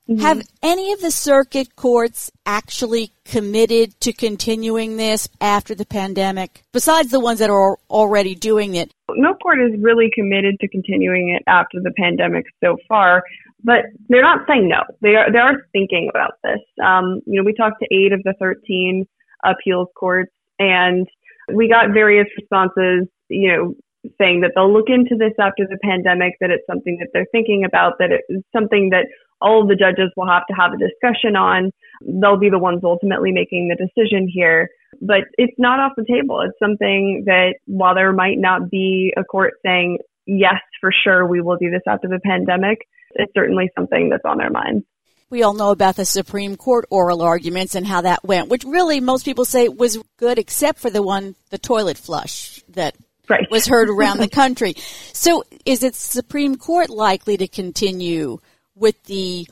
Mm-hmm. 0.08 0.20
Have 0.20 0.42
any 0.62 0.92
of 0.92 1.00
the 1.00 1.10
circuit 1.10 1.74
courts 1.74 2.30
actually 2.44 3.12
committed 3.24 3.98
to 4.00 4.12
continuing 4.12 4.96
this 4.96 5.28
after 5.40 5.74
the 5.74 5.84
pandemic, 5.84 6.62
besides 6.72 7.10
the 7.10 7.18
ones 7.18 7.40
that 7.40 7.50
are 7.50 7.76
already 7.90 8.36
doing 8.36 8.76
it? 8.76 8.92
No 9.10 9.34
court 9.34 9.58
is 9.60 9.72
really 9.80 10.08
committed 10.14 10.60
to 10.60 10.68
continuing 10.68 11.30
it 11.30 11.42
after 11.48 11.80
the 11.82 11.90
pandemic 11.96 12.44
so 12.62 12.76
far, 12.88 13.24
but 13.64 13.86
they're 14.08 14.22
not 14.22 14.46
saying 14.46 14.68
no. 14.68 14.82
They 15.00 15.16
are 15.16 15.32
they 15.32 15.38
are 15.38 15.66
thinking 15.72 16.08
about 16.08 16.34
this. 16.44 16.60
Um, 16.84 17.20
you 17.26 17.40
know, 17.40 17.44
we 17.44 17.52
talked 17.52 17.82
to 17.82 17.88
eight 17.92 18.12
of 18.12 18.22
the 18.22 18.34
thirteen 18.38 19.08
appeals 19.44 19.88
courts, 19.96 20.32
and 20.60 21.08
we 21.52 21.68
got 21.68 21.90
various 21.92 22.28
responses. 22.38 23.08
You 23.28 23.48
know, 23.48 23.74
saying 24.20 24.42
that 24.42 24.52
they'll 24.54 24.72
look 24.72 24.88
into 24.88 25.16
this 25.18 25.32
after 25.40 25.66
the 25.68 25.78
pandemic, 25.82 26.34
that 26.40 26.50
it's 26.50 26.66
something 26.66 26.98
that 27.00 27.08
they're 27.12 27.26
thinking 27.32 27.64
about, 27.64 27.94
that 27.98 28.10
it's 28.12 28.46
something 28.52 28.90
that 28.90 29.06
all 29.40 29.62
of 29.62 29.68
the 29.68 29.76
judges 29.76 30.10
will 30.16 30.28
have 30.28 30.46
to 30.48 30.54
have 30.54 30.72
a 30.72 30.78
discussion 30.78 31.36
on. 31.36 31.70
They'll 32.00 32.38
be 32.38 32.50
the 32.50 32.58
ones 32.58 32.80
ultimately 32.84 33.32
making 33.32 33.68
the 33.68 33.76
decision 33.76 34.28
here. 34.32 34.68
But 35.00 35.28
it's 35.36 35.56
not 35.58 35.78
off 35.78 35.92
the 35.96 36.04
table. 36.04 36.40
It's 36.40 36.58
something 36.58 37.24
that 37.26 37.56
while 37.66 37.94
there 37.94 38.12
might 38.12 38.38
not 38.38 38.70
be 38.70 39.12
a 39.16 39.24
court 39.24 39.54
saying, 39.64 39.98
yes, 40.26 40.60
for 40.80 40.90
sure, 41.04 41.26
we 41.26 41.40
will 41.40 41.56
do 41.56 41.70
this 41.70 41.82
after 41.86 42.08
the 42.08 42.20
pandemic, 42.24 42.78
it's 43.14 43.32
certainly 43.34 43.70
something 43.76 44.08
that's 44.10 44.24
on 44.24 44.38
their 44.38 44.50
minds. 44.50 44.84
We 45.28 45.42
all 45.42 45.54
know 45.54 45.70
about 45.70 45.96
the 45.96 46.04
Supreme 46.04 46.56
Court 46.56 46.86
oral 46.88 47.20
arguments 47.20 47.74
and 47.74 47.84
how 47.84 48.02
that 48.02 48.22
went, 48.22 48.48
which 48.48 48.64
really 48.64 49.00
most 49.00 49.24
people 49.24 49.44
say 49.44 49.68
was 49.68 49.98
good, 50.18 50.38
except 50.38 50.78
for 50.78 50.88
the 50.88 51.02
one, 51.02 51.34
the 51.50 51.58
toilet 51.58 51.98
flush 51.98 52.62
that 52.70 52.94
right. 53.28 53.46
was 53.50 53.66
heard 53.66 53.88
around 53.88 54.18
the 54.18 54.28
country. 54.42 54.74
So 55.12 55.42
is 55.64 55.82
it 55.82 55.96
Supreme 55.96 56.54
Court 56.56 56.90
likely 56.90 57.36
to 57.38 57.48
continue 57.48 58.38
with 58.76 59.02
the 59.04 59.48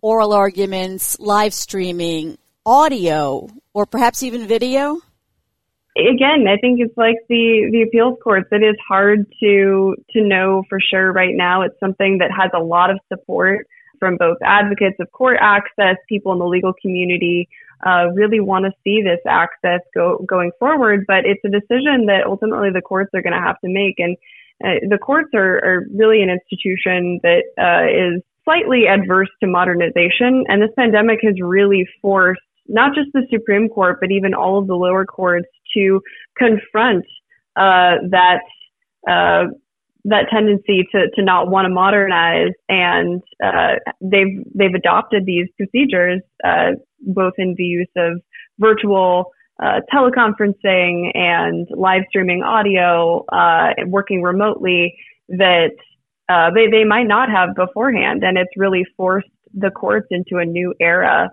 oral 0.00 0.32
arguments, 0.32 1.18
live 1.20 1.52
streaming, 1.52 2.38
audio, 2.64 3.48
or 3.74 3.84
perhaps 3.84 4.22
even 4.22 4.46
video? 4.46 5.00
Again, 5.96 6.46
I 6.48 6.56
think 6.60 6.80
it's 6.80 6.96
like 6.96 7.16
the, 7.28 7.68
the 7.72 7.82
appeals 7.82 8.18
courts. 8.22 8.48
It 8.52 8.62
is 8.62 8.76
hard 8.88 9.26
to 9.40 9.96
to 10.10 10.22
know 10.22 10.62
for 10.68 10.78
sure 10.80 11.12
right 11.12 11.34
now. 11.34 11.62
It's 11.62 11.78
something 11.80 12.18
that 12.18 12.30
has 12.30 12.50
a 12.54 12.62
lot 12.62 12.90
of 12.90 12.98
support 13.08 13.66
from 13.98 14.16
both 14.16 14.38
advocates 14.42 14.96
of 15.00 15.10
court 15.12 15.36
access, 15.40 15.96
people 16.08 16.32
in 16.32 16.38
the 16.38 16.46
legal 16.46 16.72
community 16.80 17.48
uh, 17.84 18.06
really 18.14 18.40
want 18.40 18.64
to 18.64 18.72
see 18.84 19.02
this 19.02 19.20
access 19.28 19.80
go 19.94 20.24
going 20.28 20.52
forward. 20.58 21.04
But 21.06 21.26
it's 21.26 21.40
a 21.44 21.50
decision 21.50 22.06
that 22.06 22.22
ultimately 22.26 22.70
the 22.72 22.82
courts 22.82 23.10
are 23.14 23.22
going 23.22 23.34
to 23.34 23.40
have 23.40 23.60
to 23.60 23.68
make, 23.68 23.96
and 23.98 24.16
uh, 24.64 24.86
the 24.88 24.98
courts 24.98 25.30
are, 25.34 25.58
are, 25.58 25.86
really 25.94 26.22
an 26.22 26.30
institution 26.30 27.20
that 27.22 27.44
uh, 27.58 27.88
is 27.88 28.22
slightly 28.44 28.86
adverse 28.88 29.28
to 29.42 29.46
modernization, 29.46 30.44
and 30.48 30.62
this 30.62 30.70
pandemic 30.76 31.20
has 31.22 31.34
really 31.40 31.86
forced 32.00 32.40
not 32.68 32.94
just 32.94 33.08
the 33.12 33.26
Supreme 33.30 33.68
Court, 33.68 33.98
but 34.00 34.10
even 34.10 34.32
all 34.32 34.58
of 34.58 34.66
the 34.66 34.74
lower 34.74 35.04
courts 35.04 35.48
to 35.74 36.00
confront 36.38 37.04
uh, 37.56 37.96
that 38.10 38.40
uh, 39.08 39.46
that 40.04 40.26
tendency 40.32 40.86
to, 40.92 41.10
to 41.14 41.22
not 41.22 41.50
want 41.50 41.66
to 41.66 41.68
modernize. 41.68 42.52
And 42.68 43.22
uh, 43.44 43.74
they've 44.00 44.44
they've 44.54 44.74
adopted 44.74 45.26
these 45.26 45.48
procedures 45.56 46.22
uh, 46.44 46.72
both 47.00 47.34
in 47.38 47.54
the 47.56 47.64
use 47.64 47.88
of 47.96 48.20
virtual 48.58 49.32
uh, 49.62 49.80
teleconferencing 49.92 51.10
and 51.14 51.68
live 51.72 52.02
streaming 52.08 52.42
audio 52.42 53.24
uh, 53.26 53.74
working 53.86 54.22
remotely 54.22 54.96
that 55.28 55.72
uh, 56.30 56.50
they, 56.54 56.68
they 56.70 56.84
might 56.84 57.08
not 57.08 57.28
have 57.28 57.54
beforehand 57.56 58.22
and 58.22 58.38
it's 58.38 58.56
really 58.56 58.84
forced 58.96 59.28
the 59.52 59.70
courts 59.70 60.06
into 60.10 60.38
a 60.38 60.44
new 60.44 60.72
era 60.80 61.30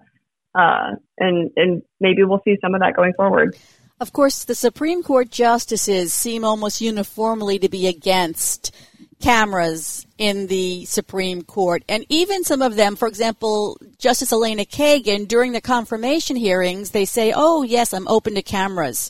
uh, 0.56 0.96
and 1.20 1.52
and 1.56 1.84
maybe 2.00 2.24
we'll 2.24 2.42
see 2.44 2.58
some 2.62 2.74
of 2.74 2.82
that 2.82 2.96
going 2.96 3.14
forward. 3.14 3.56
Of 4.00 4.14
course, 4.14 4.44
the 4.44 4.56
Supreme 4.56 5.04
Court 5.04 5.30
justices 5.30 6.14
seem 6.14 6.44
almost 6.44 6.82
uniformly 6.82 7.60
to 7.60 7.70
be 7.70 7.88
against 7.88 8.76
cameras 9.20 10.06
in 10.20 10.48
the 10.48 10.86
Supreme 10.86 11.42
Court. 11.42 11.84
And 11.90 12.06
even 12.10 12.44
some 12.44 12.62
of 12.62 12.76
them, 12.76 12.96
for 12.96 13.08
example, 13.08 13.80
Justice 13.98 14.32
Elena 14.32 14.66
Kagan, 14.66 15.28
during 15.28 15.52
the 15.52 15.62
confirmation 15.62 16.36
hearings, 16.36 16.92
they 16.92 17.06
say, 17.06 17.34
oh, 17.36 17.64
yes, 17.64 17.94
I'm 17.94 18.08
open 18.08 18.36
to 18.36 18.44
cameras. 18.44 19.10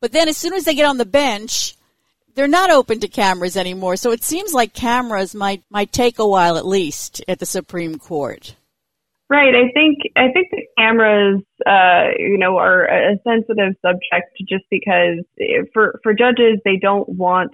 But 0.00 0.10
then 0.10 0.28
as 0.28 0.36
soon 0.36 0.52
as 0.54 0.64
they 0.64 0.74
get 0.74 0.86
on 0.86 0.98
the 0.98 1.06
bench, 1.06 1.76
they're 2.34 2.48
not 2.48 2.70
open 2.70 3.00
to 3.00 3.08
cameras 3.08 3.56
anymore. 3.56 3.96
So 3.96 4.10
it 4.10 4.24
seems 4.24 4.52
like 4.52 4.72
cameras 4.72 5.34
might, 5.34 5.62
might 5.70 5.92
take 5.92 6.18
a 6.18 6.28
while 6.28 6.56
at 6.56 6.66
least 6.66 7.22
at 7.28 7.38
the 7.38 7.46
Supreme 7.46 7.98
Court. 7.98 8.54
Right. 9.30 9.54
I 9.54 9.72
think 9.72 9.98
I 10.16 10.30
think 10.32 10.50
the 10.50 10.66
cameras, 10.76 11.40
uh, 11.66 12.12
you 12.18 12.36
know, 12.36 12.58
are 12.58 12.84
a 12.84 13.18
sensitive 13.24 13.74
subject 13.80 14.36
just 14.46 14.64
because 14.70 15.24
for 15.72 15.98
for 16.02 16.12
judges 16.12 16.60
they 16.64 16.76
don't 16.76 17.08
want 17.08 17.50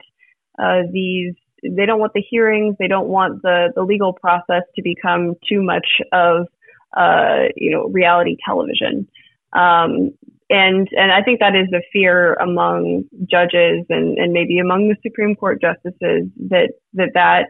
uh, 0.58 0.82
these 0.92 1.34
they 1.62 1.86
don't 1.86 2.00
want 2.00 2.12
the 2.12 2.24
hearings 2.28 2.74
they 2.80 2.88
don't 2.88 3.06
want 3.06 3.40
the 3.42 3.72
the 3.76 3.82
legal 3.82 4.12
process 4.12 4.62
to 4.74 4.82
become 4.82 5.34
too 5.48 5.62
much 5.62 5.86
of 6.12 6.48
uh, 6.96 7.44
you 7.56 7.70
know 7.70 7.84
reality 7.84 8.36
television. 8.44 9.06
Um, 9.52 10.10
and 10.50 10.88
and 10.92 11.12
I 11.12 11.22
think 11.22 11.38
that 11.40 11.54
is 11.54 11.68
a 11.72 11.80
fear 11.92 12.34
among 12.34 13.04
judges 13.30 13.86
and, 13.88 14.18
and 14.18 14.32
maybe 14.32 14.58
among 14.58 14.88
the 14.88 14.96
Supreme 15.02 15.36
Court 15.36 15.60
justices 15.60 16.28
that 16.48 16.72
that 16.94 17.10
that 17.14 17.46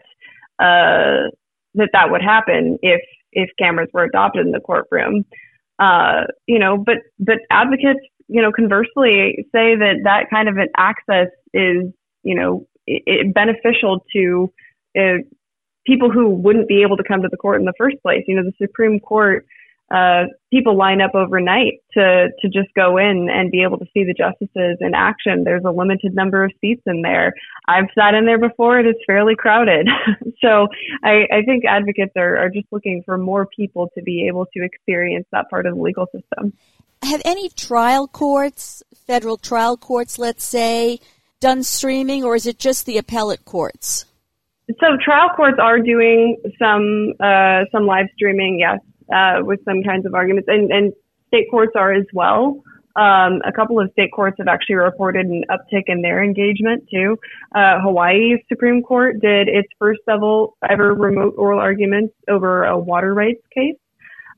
uh, 0.62 1.30
that 1.74 1.88
that 1.92 2.10
would 2.10 2.22
happen 2.22 2.78
if 2.82 3.00
if 3.32 3.48
cameras 3.58 3.88
were 3.94 4.04
adopted 4.04 4.46
in 4.46 4.52
the 4.52 4.60
courtroom. 4.60 5.24
Uh, 5.78 6.24
you 6.46 6.58
know, 6.58 6.76
but 6.76 6.98
but 7.18 7.38
advocates, 7.50 8.00
you 8.28 8.42
know, 8.42 8.52
conversely 8.52 9.46
say 9.50 9.74
that 9.76 10.00
that 10.04 10.28
kind 10.28 10.48
of 10.48 10.58
an 10.58 10.68
access 10.76 11.28
is, 11.54 11.84
you 12.22 12.34
know, 12.34 12.66
it, 12.86 13.02
it 13.06 13.34
beneficial 13.34 14.04
to 14.12 14.52
uh, 14.98 15.22
people 15.86 16.10
who 16.10 16.28
wouldn't 16.28 16.68
be 16.68 16.82
able 16.82 16.98
to 16.98 17.04
come 17.04 17.22
to 17.22 17.28
the 17.30 17.36
court 17.38 17.60
in 17.60 17.64
the 17.64 17.72
first 17.78 17.96
place. 18.02 18.24
You 18.28 18.36
know, 18.36 18.42
the 18.42 18.66
Supreme 18.66 19.00
Court 19.00 19.46
uh, 19.90 20.24
people 20.50 20.76
line 20.76 21.00
up 21.00 21.14
overnight 21.14 21.82
to 21.92 22.28
to 22.40 22.48
just 22.48 22.72
go 22.74 22.96
in 22.96 23.28
and 23.28 23.50
be 23.50 23.62
able 23.62 23.78
to 23.78 23.86
see 23.92 24.04
the 24.04 24.14
justices 24.14 24.78
in 24.80 24.94
action. 24.94 25.42
There's 25.42 25.64
a 25.64 25.70
limited 25.70 26.14
number 26.14 26.44
of 26.44 26.52
seats 26.60 26.82
in 26.86 27.02
there. 27.02 27.34
I've 27.66 27.88
sat 27.98 28.14
in 28.14 28.24
there 28.24 28.38
before; 28.38 28.78
it 28.78 28.86
is 28.86 28.94
fairly 29.04 29.34
crowded. 29.34 29.88
so 30.40 30.68
I, 31.02 31.26
I 31.32 31.42
think 31.44 31.64
advocates 31.64 32.12
are, 32.16 32.36
are 32.36 32.50
just 32.50 32.68
looking 32.70 33.02
for 33.04 33.18
more 33.18 33.46
people 33.46 33.90
to 33.96 34.02
be 34.02 34.28
able 34.28 34.46
to 34.56 34.64
experience 34.64 35.26
that 35.32 35.50
part 35.50 35.66
of 35.66 35.74
the 35.74 35.80
legal 35.80 36.06
system. 36.06 36.52
Have 37.02 37.22
any 37.24 37.48
trial 37.48 38.06
courts, 38.06 38.82
federal 39.06 39.38
trial 39.38 39.76
courts, 39.76 40.18
let's 40.18 40.44
say, 40.44 41.00
done 41.40 41.64
streaming, 41.64 42.22
or 42.22 42.36
is 42.36 42.46
it 42.46 42.58
just 42.58 42.86
the 42.86 42.98
appellate 42.98 43.44
courts? 43.44 44.04
So 44.78 44.96
trial 45.04 45.30
courts 45.34 45.58
are 45.60 45.80
doing 45.80 46.36
some 46.60 47.14
uh, 47.18 47.64
some 47.72 47.86
live 47.86 48.06
streaming, 48.14 48.60
yes 48.60 48.78
uh, 49.14 49.40
with 49.42 49.60
some 49.64 49.82
kinds 49.82 50.06
of 50.06 50.14
arguments, 50.14 50.48
and, 50.48 50.70
and 50.70 50.92
state 51.28 51.46
courts 51.50 51.72
are 51.76 51.92
as 51.92 52.06
well. 52.12 52.62
Um, 52.96 53.40
a 53.46 53.52
couple 53.54 53.78
of 53.78 53.90
state 53.92 54.10
courts 54.12 54.36
have 54.38 54.48
actually 54.48 54.74
reported 54.74 55.26
an 55.26 55.44
uptick 55.48 55.84
in 55.86 56.02
their 56.02 56.22
engagement 56.22 56.88
too. 56.92 57.18
Uh, 57.54 57.78
Hawaii's 57.80 58.40
Supreme 58.48 58.82
Court 58.82 59.20
did 59.20 59.48
its 59.48 59.68
first 59.78 60.00
ever, 60.08 60.46
ever 60.68 60.94
remote 60.94 61.34
oral 61.38 61.60
arguments 61.60 62.14
over 62.28 62.64
a 62.64 62.76
water 62.76 63.14
rights 63.14 63.42
case, 63.54 63.76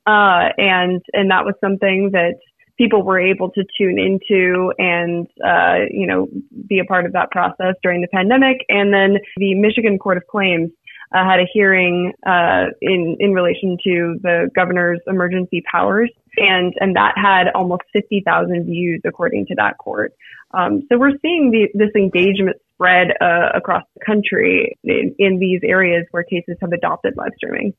uh, 0.07 0.51
and 0.59 1.01
and 1.15 1.31
that 1.31 1.47
was 1.47 1.55
something 1.63 2.11
that 2.13 2.35
people 2.77 3.03
were 3.03 3.21
able 3.21 3.51
to 3.51 3.65
tune 3.79 3.99
into 3.99 4.73
and 4.79 5.27
uh, 5.45 5.87
you 5.91 6.07
know 6.07 6.29
be 6.69 6.79
a 6.79 6.85
part 6.85 7.07
of 7.07 7.13
that 7.13 7.31
process 7.31 7.75
during 7.83 8.03
the 8.03 8.09
pandemic. 8.09 8.67
And 8.69 8.93
then 8.93 9.17
the 9.39 9.55
Michigan 9.55 9.99
Court 9.99 10.19
of 10.19 10.27
Claims 10.27 10.71
uh, 11.15 11.25
had 11.25 11.41
a 11.41 11.47
hearing 11.53 12.13
uh, 12.27 12.67
in 12.81 13.17
in 13.21 13.33
relation 13.33 13.77
to 13.85 14.19
the 14.23 14.51
governor's 14.55 15.01
emergency 15.07 15.63
powers, 15.71 16.11
and 16.37 16.75
and 16.81 16.97
that 16.97 17.15
had 17.17 17.49
almost 17.55 17.83
50,000 17.93 18.65
views 18.65 19.01
according 19.05 19.47
to 19.47 19.55
that 19.57 19.79
court. 19.79 20.15
Um, 20.55 20.87
so 20.89 20.99
we're 20.99 21.17
seeing 21.23 21.51
the, 21.51 21.69
this 21.75 21.95
engagement 21.97 22.59
spread 22.75 23.09
uh, 23.21 23.51
across 23.55 23.85
the 23.95 24.05
country 24.05 24.77
in, 24.85 25.15
in 25.19 25.39
these 25.39 25.61
areas 25.63 26.07
where 26.11 26.25
cases 26.25 26.57
have 26.61 26.73
adopted 26.73 27.17
live 27.17 27.33
streaming. 27.37 27.75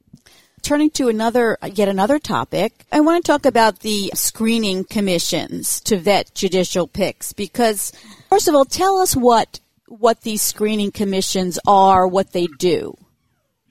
Turning 0.64 0.90
to 0.92 1.10
another, 1.10 1.58
yet 1.74 1.90
another 1.90 2.20
topic, 2.20 2.86
I 2.92 3.02
want 3.02 3.24
to 3.24 3.32
talk 3.32 3.46
about 3.46 3.80
the 3.80 4.12
screening 4.16 4.86
commissions 4.86 5.82
to 5.82 5.98
vet 5.98 6.34
judicial 6.34 6.88
picks 6.88 7.34
because, 7.34 7.92
first 8.30 8.48
of 8.48 8.56
all, 8.56 8.66
tell 8.66 8.98
us 8.98 9.16
what 9.16 9.60
what 9.90 10.22
these 10.22 10.42
screening 10.42 10.92
commissions 10.92 11.60
are, 11.68 12.08
what 12.08 12.32
they 12.32 12.48
do. 12.58 12.98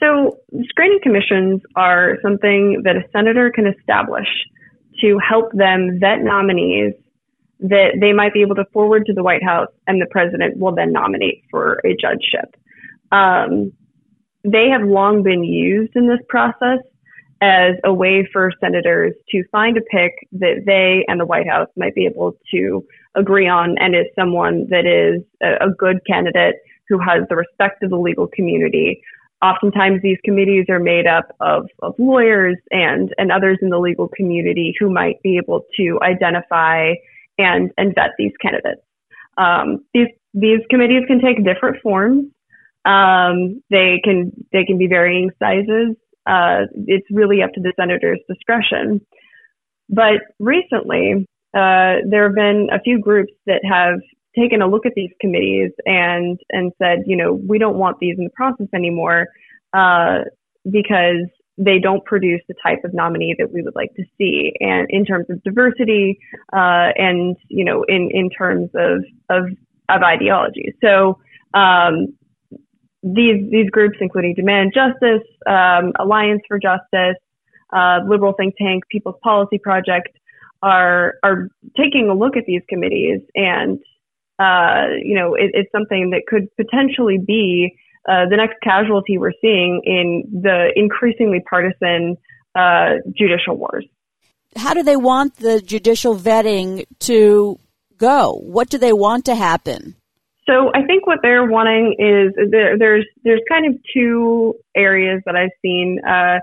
So 0.02 0.38
screening 0.64 0.98
commissions 1.02 1.60
are 1.76 2.18
something 2.22 2.82
that 2.84 2.96
a 2.96 3.02
senator 3.12 3.50
can 3.50 3.66
establish 3.66 4.26
to 5.00 5.18
help 5.18 5.52
them 5.52 5.98
vet 6.00 6.22
nominees 6.22 6.94
that 7.60 7.98
they 8.00 8.12
might 8.12 8.34
be 8.34 8.42
able 8.42 8.56
to 8.56 8.64
forward 8.72 9.06
to 9.06 9.12
the 9.12 9.22
White 9.22 9.44
House 9.44 9.68
and 9.86 10.02
the 10.02 10.06
president 10.10 10.58
will 10.58 10.74
then 10.74 10.92
nominate 10.92 11.44
for 11.50 11.80
a 11.84 11.94
judgeship. 11.94 12.56
Um, 13.12 13.72
they 14.42 14.68
have 14.70 14.82
long 14.82 15.22
been 15.22 15.44
used 15.44 15.92
in 15.94 16.08
this 16.08 16.18
process 16.28 16.80
as 17.40 17.74
a 17.84 17.92
way 17.92 18.28
for 18.32 18.50
senators 18.60 19.14
to 19.30 19.44
find 19.52 19.76
a 19.76 19.80
pick 19.82 20.12
that 20.32 20.62
they 20.66 21.04
and 21.06 21.20
the 21.20 21.26
White 21.26 21.48
House 21.48 21.68
might 21.76 21.94
be 21.94 22.06
able 22.06 22.36
to 22.52 22.84
agree 23.14 23.48
on 23.48 23.76
and 23.78 23.94
is 23.94 24.06
someone 24.16 24.66
that 24.70 24.86
is 24.86 25.22
a, 25.42 25.66
a 25.66 25.70
good 25.70 25.98
candidate 26.06 26.56
who 26.88 26.98
has 26.98 27.22
the 27.28 27.36
respect 27.36 27.82
of 27.84 27.90
the 27.90 27.96
legal 27.96 28.26
community, 28.26 29.00
oftentimes 29.42 30.00
these 30.02 30.18
committees 30.24 30.66
are 30.68 30.78
made 30.78 31.06
up 31.06 31.34
of, 31.40 31.66
of 31.82 31.94
lawyers 31.98 32.56
and, 32.70 33.12
and 33.18 33.32
others 33.32 33.58
in 33.60 33.70
the 33.70 33.78
legal 33.78 34.08
community 34.08 34.74
who 34.78 34.88
might 34.90 35.20
be 35.22 35.36
able 35.36 35.62
to 35.76 35.98
identify 36.02 36.92
and, 37.38 37.70
and 37.76 37.94
vet 37.94 38.10
these 38.18 38.32
candidates. 38.40 38.82
Um, 39.36 39.84
these, 39.92 40.08
these 40.32 40.60
committees 40.70 41.02
can 41.06 41.20
take 41.20 41.44
different 41.44 41.82
forms. 41.82 42.26
Um, 42.84 43.62
they 43.70 44.00
can, 44.04 44.32
they 44.52 44.64
can 44.64 44.78
be 44.78 44.86
varying 44.86 45.30
sizes. 45.38 45.96
uh, 46.26 46.66
it's 46.86 47.06
really 47.10 47.42
up 47.42 47.52
to 47.54 47.60
the 47.60 47.72
senator's 47.78 48.20
discretion. 48.28 49.00
But 49.88 50.22
recently, 50.38 51.26
uh, 51.54 52.06
there 52.08 52.24
have 52.24 52.34
been 52.34 52.68
a 52.72 52.80
few 52.80 53.00
groups 53.00 53.32
that 53.46 53.60
have 53.64 54.00
taken 54.38 54.62
a 54.62 54.66
look 54.66 54.86
at 54.86 54.92
these 54.94 55.10
committees 55.20 55.72
and 55.84 56.38
and 56.50 56.72
said, 56.78 57.04
you 57.06 57.16
know, 57.16 57.32
we 57.32 57.58
don't 57.58 57.76
want 57.76 57.98
these 58.00 58.16
in 58.18 58.24
the 58.24 58.30
process 58.30 58.68
anymore 58.74 59.28
uh, 59.72 60.20
because 60.70 61.26
they 61.58 61.78
don't 61.78 62.04
produce 62.04 62.40
the 62.48 62.54
type 62.62 62.82
of 62.84 62.94
nominee 62.94 63.34
that 63.38 63.52
we 63.52 63.62
would 63.62 63.74
like 63.74 63.94
to 63.94 64.04
see, 64.18 64.52
and 64.60 64.86
in 64.90 65.04
terms 65.04 65.26
of 65.28 65.42
diversity, 65.42 66.18
uh, 66.52 66.90
and 66.96 67.36
you 67.48 67.64
know, 67.64 67.84
in 67.88 68.10
in 68.12 68.30
terms 68.30 68.70
of 68.74 69.04
of 69.28 69.50
of 69.88 70.02
ideology. 70.02 70.74
So. 70.82 71.18
Um, 71.54 72.14
these 73.02 73.50
these 73.50 73.68
groups, 73.70 73.98
including 74.00 74.34
Demand 74.34 74.72
Justice, 74.72 75.26
um, 75.46 75.92
Alliance 75.98 76.42
for 76.46 76.58
Justice, 76.58 77.16
uh, 77.72 77.98
liberal 78.06 78.32
think 78.32 78.54
tank 78.56 78.84
People's 78.90 79.16
Policy 79.22 79.58
Project, 79.58 80.16
are 80.62 81.14
are 81.22 81.48
taking 81.76 82.08
a 82.08 82.14
look 82.14 82.36
at 82.36 82.44
these 82.46 82.62
committees, 82.68 83.20
and 83.34 83.80
uh, 84.42 84.94
you 85.02 85.16
know 85.18 85.34
it, 85.34 85.50
it's 85.54 85.72
something 85.72 86.10
that 86.10 86.22
could 86.26 86.48
potentially 86.56 87.18
be 87.18 87.76
uh, 88.08 88.26
the 88.28 88.36
next 88.36 88.56
casualty 88.62 89.18
we're 89.18 89.38
seeing 89.40 89.80
in 89.84 90.42
the 90.42 90.72
increasingly 90.74 91.40
partisan 91.48 92.16
uh, 92.54 92.96
judicial 93.16 93.56
wars. 93.56 93.86
How 94.56 94.74
do 94.74 94.82
they 94.82 94.96
want 94.96 95.36
the 95.36 95.60
judicial 95.60 96.16
vetting 96.16 96.84
to 97.00 97.58
go? 97.96 98.40
What 98.42 98.68
do 98.68 98.78
they 98.78 98.92
want 98.92 99.24
to 99.26 99.34
happen? 99.34 99.96
So 100.46 100.70
I 100.74 100.82
think 100.84 101.06
what 101.06 101.20
they're 101.22 101.46
wanting 101.46 101.94
is 101.98 102.34
there, 102.50 102.76
there's 102.76 103.06
there's 103.22 103.40
kind 103.48 103.66
of 103.72 103.80
two 103.94 104.54
areas 104.76 105.22
that 105.24 105.36
I've 105.36 105.56
seen. 105.62 106.00
Uh, 106.06 106.38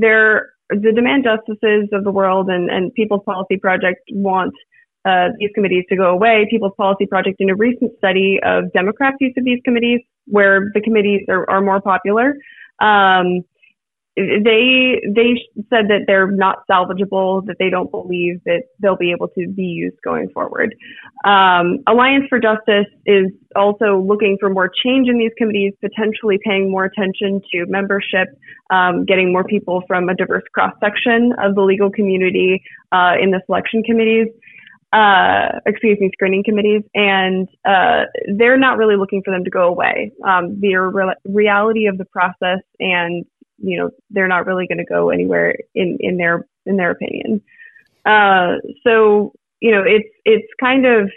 there, 0.00 0.50
the 0.70 0.92
demand 0.92 1.24
justices 1.24 1.88
of 1.92 2.02
the 2.02 2.10
world 2.10 2.48
and, 2.50 2.68
and 2.68 2.92
People's 2.94 3.22
Policy 3.24 3.56
Project 3.56 4.00
want 4.10 4.52
uh, 5.04 5.28
these 5.38 5.50
committees 5.54 5.84
to 5.88 5.96
go 5.96 6.10
away. 6.10 6.46
People's 6.50 6.72
Policy 6.76 7.06
Project, 7.06 7.36
in 7.40 7.50
a 7.50 7.54
recent 7.54 7.92
study 7.98 8.38
of 8.44 8.72
Democrats' 8.72 9.16
use 9.20 9.34
of 9.36 9.44
these 9.44 9.60
committees, 9.64 10.00
where 10.26 10.70
the 10.74 10.80
committees 10.80 11.22
are, 11.28 11.48
are 11.48 11.60
more 11.60 11.80
popular, 11.80 12.36
um, 12.80 13.42
they 14.18 15.00
they 15.14 15.38
said 15.70 15.86
that 15.88 16.04
they're 16.06 16.30
not 16.30 16.66
salvageable, 16.68 17.46
that 17.46 17.56
they 17.58 17.70
don't 17.70 17.90
believe 17.90 18.40
that 18.44 18.64
they'll 18.80 18.96
be 18.96 19.12
able 19.12 19.28
to 19.28 19.46
be 19.48 19.62
used 19.62 19.96
going 20.02 20.28
forward. 20.30 20.74
Um, 21.24 21.78
Alliance 21.86 22.24
for 22.28 22.40
Justice 22.40 22.86
is 23.06 23.26
also 23.54 23.98
looking 24.00 24.36
for 24.40 24.50
more 24.50 24.68
change 24.84 25.08
in 25.08 25.18
these 25.18 25.30
committees, 25.38 25.72
potentially 25.80 26.38
paying 26.44 26.70
more 26.70 26.84
attention 26.84 27.40
to 27.52 27.66
membership, 27.66 28.28
um, 28.70 29.04
getting 29.04 29.32
more 29.32 29.44
people 29.44 29.82
from 29.86 30.08
a 30.08 30.14
diverse 30.14 30.44
cross 30.52 30.74
section 30.80 31.32
of 31.38 31.54
the 31.54 31.62
legal 31.62 31.90
community 31.90 32.60
uh, 32.90 33.12
in 33.20 33.30
the 33.30 33.40
selection 33.46 33.84
committees 33.84 34.26
uh, 34.92 35.60
excuse 35.66 35.98
me, 36.00 36.10
screening 36.12 36.42
committees, 36.44 36.82
and 36.94 37.48
uh, 37.64 38.04
they're 38.36 38.56
not 38.58 38.78
really 38.78 38.96
looking 38.96 39.22
for 39.22 39.32
them 39.32 39.44
to 39.44 39.50
go 39.50 39.68
away. 39.68 40.12
Um, 40.26 40.58
the 40.60 40.76
re- 40.76 41.14
reality 41.26 41.86
of 41.86 41.98
the 41.98 42.06
process, 42.06 42.60
and 42.80 43.24
you 43.58 43.78
know, 43.78 43.90
they're 44.10 44.28
not 44.28 44.46
really 44.46 44.66
going 44.66 44.78
to 44.78 44.84
go 44.84 45.10
anywhere 45.10 45.56
in 45.74 45.98
in 46.00 46.16
their 46.16 46.46
in 46.64 46.76
their 46.76 46.90
opinion. 46.90 47.42
Uh, 48.06 48.56
so 48.86 49.32
you 49.60 49.72
know, 49.72 49.82
it's 49.82 50.08
it's 50.24 50.48
kind 50.60 50.86
of 50.86 51.10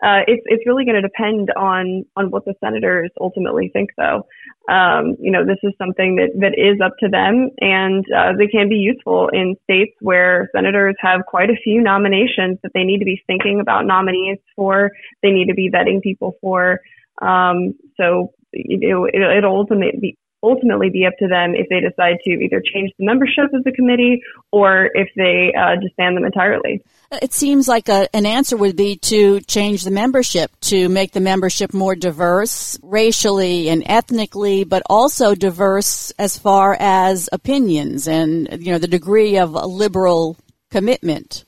uh, 0.00 0.22
it's 0.28 0.42
it's 0.46 0.64
really 0.64 0.84
going 0.84 0.94
to 0.94 1.02
depend 1.02 1.50
on 1.56 2.04
on 2.16 2.30
what 2.30 2.44
the 2.44 2.54
senators 2.62 3.10
ultimately 3.20 3.68
think, 3.72 3.90
though. 3.96 4.26
Um, 4.72 5.16
you 5.18 5.32
know, 5.32 5.44
this 5.44 5.58
is 5.64 5.72
something 5.76 6.16
that 6.16 6.38
that 6.38 6.54
is 6.56 6.80
up 6.80 6.92
to 7.00 7.08
them, 7.08 7.50
and 7.60 8.04
uh, 8.16 8.32
they 8.38 8.46
can 8.46 8.68
be 8.68 8.76
useful 8.76 9.28
in 9.32 9.56
states 9.64 9.96
where 10.00 10.48
senators 10.54 10.94
have 11.00 11.22
quite 11.26 11.50
a 11.50 11.56
few 11.64 11.82
nominations 11.82 12.58
that 12.62 12.70
they 12.74 12.84
need 12.84 12.98
to 12.98 13.04
be 13.04 13.20
thinking 13.26 13.58
about 13.60 13.86
nominees 13.86 14.38
for. 14.54 14.92
They 15.22 15.30
need 15.30 15.48
to 15.48 15.54
be 15.54 15.68
vetting 15.68 16.00
people 16.00 16.36
for. 16.40 16.80
Um, 17.20 17.74
so 17.96 18.32
you 18.52 18.78
know, 18.88 19.04
it, 19.06 19.20
it'll 19.38 19.56
ultimately 19.56 20.16
ultimately 20.42 20.90
be 20.90 21.06
up 21.06 21.14
to 21.18 21.26
them 21.26 21.54
if 21.54 21.68
they 21.68 21.80
decide 21.80 22.16
to 22.24 22.30
either 22.30 22.62
change 22.64 22.92
the 22.98 23.04
membership 23.04 23.52
of 23.52 23.64
the 23.64 23.72
committee 23.72 24.22
or 24.52 24.90
if 24.94 25.08
they 25.16 25.52
uh, 25.58 25.80
disband 25.80 26.16
them 26.16 26.24
entirely. 26.24 26.82
It 27.10 27.32
seems 27.32 27.66
like 27.66 27.88
a, 27.88 28.08
an 28.14 28.26
answer 28.26 28.56
would 28.56 28.76
be 28.76 28.96
to 28.96 29.40
change 29.40 29.82
the 29.82 29.90
membership, 29.90 30.50
to 30.62 30.88
make 30.88 31.12
the 31.12 31.20
membership 31.20 31.72
more 31.72 31.94
diverse 31.94 32.78
racially 32.82 33.68
and 33.68 33.82
ethnically, 33.86 34.64
but 34.64 34.82
also 34.86 35.34
diverse 35.34 36.12
as 36.18 36.38
far 36.38 36.76
as 36.78 37.28
opinions 37.32 38.06
and, 38.06 38.48
you 38.64 38.72
know, 38.72 38.78
the 38.78 38.86
degree 38.88 39.38
of 39.38 39.52
liberal 39.52 40.36
commitment. 40.70 41.44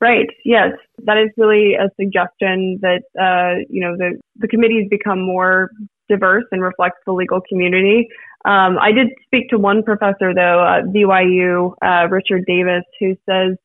Right. 0.00 0.26
Yes, 0.44 0.72
that 1.04 1.16
is 1.16 1.30
really 1.38 1.74
a 1.74 1.88
suggestion 1.96 2.80
that 2.82 3.02
uh, 3.18 3.64
you 3.70 3.80
know 3.80 3.96
the 3.96 4.20
the 4.36 4.46
committees 4.46 4.88
become 4.90 5.20
more 5.20 5.70
diverse 6.08 6.44
and 6.52 6.62
reflects 6.62 6.98
the 7.06 7.12
legal 7.12 7.40
community. 7.48 8.08
Um, 8.44 8.78
I 8.80 8.92
did 8.92 9.08
speak 9.24 9.48
to 9.50 9.58
one 9.58 9.82
professor 9.82 10.34
though 10.34 10.64
at 10.64 10.84
BYU, 10.94 11.74
uh, 11.82 12.08
Richard 12.08 12.44
Davis, 12.46 12.84
who 13.00 13.16
says 13.28 13.56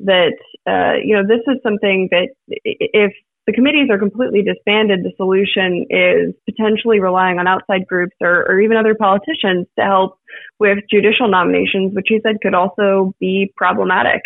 that 0.00 0.36
uh, 0.66 0.96
you 1.04 1.14
know 1.14 1.26
this 1.26 1.42
is 1.46 1.60
something 1.62 2.08
that 2.10 2.28
if 2.48 3.12
the 3.46 3.52
committees 3.52 3.88
are 3.90 3.98
completely 3.98 4.42
disbanded, 4.42 5.00
the 5.02 5.12
solution 5.16 5.86
is 5.90 6.34
potentially 6.48 7.00
relying 7.00 7.38
on 7.38 7.48
outside 7.48 7.86
groups 7.86 8.14
or, 8.20 8.46
or 8.48 8.60
even 8.60 8.76
other 8.76 8.94
politicians 8.94 9.66
to 9.78 9.84
help 9.84 10.18
with 10.58 10.78
judicial 10.90 11.28
nominations, 11.28 11.94
which 11.94 12.06
he 12.08 12.20
said 12.22 12.36
could 12.42 12.54
also 12.54 13.14
be 13.18 13.52
problematic. 13.56 14.22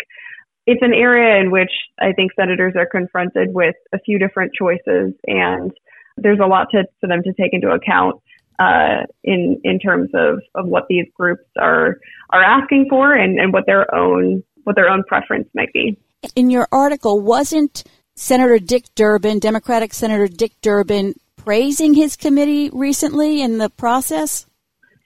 It's 0.67 0.81
an 0.81 0.93
area 0.93 1.41
in 1.41 1.51
which 1.51 1.71
I 1.99 2.11
think 2.11 2.33
senators 2.35 2.73
are 2.77 2.85
confronted 2.85 3.53
with 3.53 3.75
a 3.93 3.99
few 3.99 4.19
different 4.19 4.51
choices 4.53 5.13
and 5.25 5.71
there's 6.17 6.39
a 6.43 6.47
lot 6.47 6.67
to, 6.71 6.85
for 7.01 7.07
them 7.07 7.21
to 7.23 7.33
take 7.33 7.53
into 7.53 7.69
account 7.69 8.21
uh, 8.59 9.05
in 9.23 9.59
in 9.63 9.79
terms 9.79 10.09
of, 10.13 10.39
of 10.55 10.67
what 10.67 10.85
these 10.89 11.05
groups 11.15 11.43
are 11.59 11.99
are 12.29 12.43
asking 12.43 12.87
for 12.89 13.13
and, 13.13 13.39
and 13.39 13.51
what 13.51 13.65
their 13.65 13.93
own 13.93 14.43
what 14.63 14.75
their 14.75 14.89
own 14.89 15.03
preference 15.03 15.47
might 15.53 15.71
be. 15.73 15.97
In 16.35 16.49
your 16.49 16.67
article, 16.71 17.19
wasn't 17.19 17.83
Senator 18.15 18.57
Dick 18.59 18.85
Durbin, 18.95 19.39
Democratic 19.39 19.93
Senator 19.93 20.27
Dick 20.27 20.53
Durbin, 20.61 21.15
praising 21.35 21.93
his 21.93 22.15
committee 22.15 22.69
recently 22.71 23.41
in 23.41 23.57
the 23.57 23.69
process? 23.69 24.47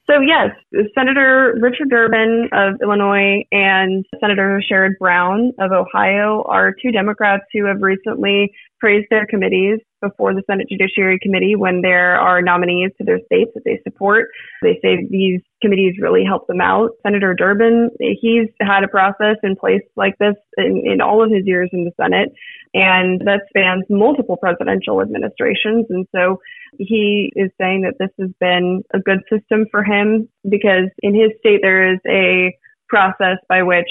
So 0.10 0.22
yes, 0.22 0.50
Senator 0.96 1.56
Richard 1.60 1.90
Durbin 1.90 2.50
of 2.52 2.82
Illinois 2.82 3.46
and 3.52 4.06
Senator 4.20 4.62
Sherrod 4.72 4.98
Brown 5.00 5.54
of 5.60 5.72
Ohio 5.72 6.44
are 6.48 6.74
two 6.74 6.92
Democrats 6.92 7.44
who 7.54 7.66
have 7.66 7.82
recently 7.82 8.52
praised 8.80 9.08
their 9.10 9.26
committees 9.26 9.80
before 10.02 10.34
the 10.34 10.44
Senate 10.50 10.68
Judiciary 10.70 11.20
Committee 11.22 11.56
when 11.56 11.82
there 11.82 12.20
are 12.20 12.42
nominees 12.42 12.92
to 12.98 13.04
their 13.04 13.20
states 13.26 13.52
that 13.54 13.64
they 13.66 13.80
support. 13.84 14.28
They 14.62 14.80
say 14.82 15.06
these 15.10 15.42
committees 15.62 15.96
really 16.00 16.24
help 16.24 16.48
them 16.48 16.62
out. 16.62 16.92
Senator 17.04 17.34
Durbin, 17.34 17.90
he's 18.00 18.48
had 18.62 18.84
a 18.84 18.88
process 18.88 19.36
in 19.44 19.56
place 19.56 19.82
like 19.96 20.18
this 20.20 20.36
in, 20.58 20.84
in 20.86 21.02
all 21.02 21.24
of 21.24 21.32
his 21.32 21.46
years 21.46 21.70
in 21.74 21.86
the 21.86 21.92
Senate, 22.02 22.30
and 22.74 23.22
that 23.22 23.42
spans 23.50 23.84
multiple 23.90 24.38
presidential 24.38 25.02
administrations. 25.02 25.86
And 25.90 26.08
so 26.16 26.40
he 26.78 27.34
is 27.36 27.52
saying 27.60 27.82
that 27.82 27.96
this 28.00 28.12
has 28.20 28.30
been 28.40 28.84
a 28.94 29.00
good 29.00 29.20
system 29.30 29.66
for 29.72 29.84
him 29.84 30.30
because 30.48 30.90
in 31.00 31.14
his 31.14 31.32
state 31.40 31.60
there 31.62 31.94
is 31.94 32.00
a 32.08 32.56
process 32.88 33.38
by 33.48 33.64
which 33.64 33.90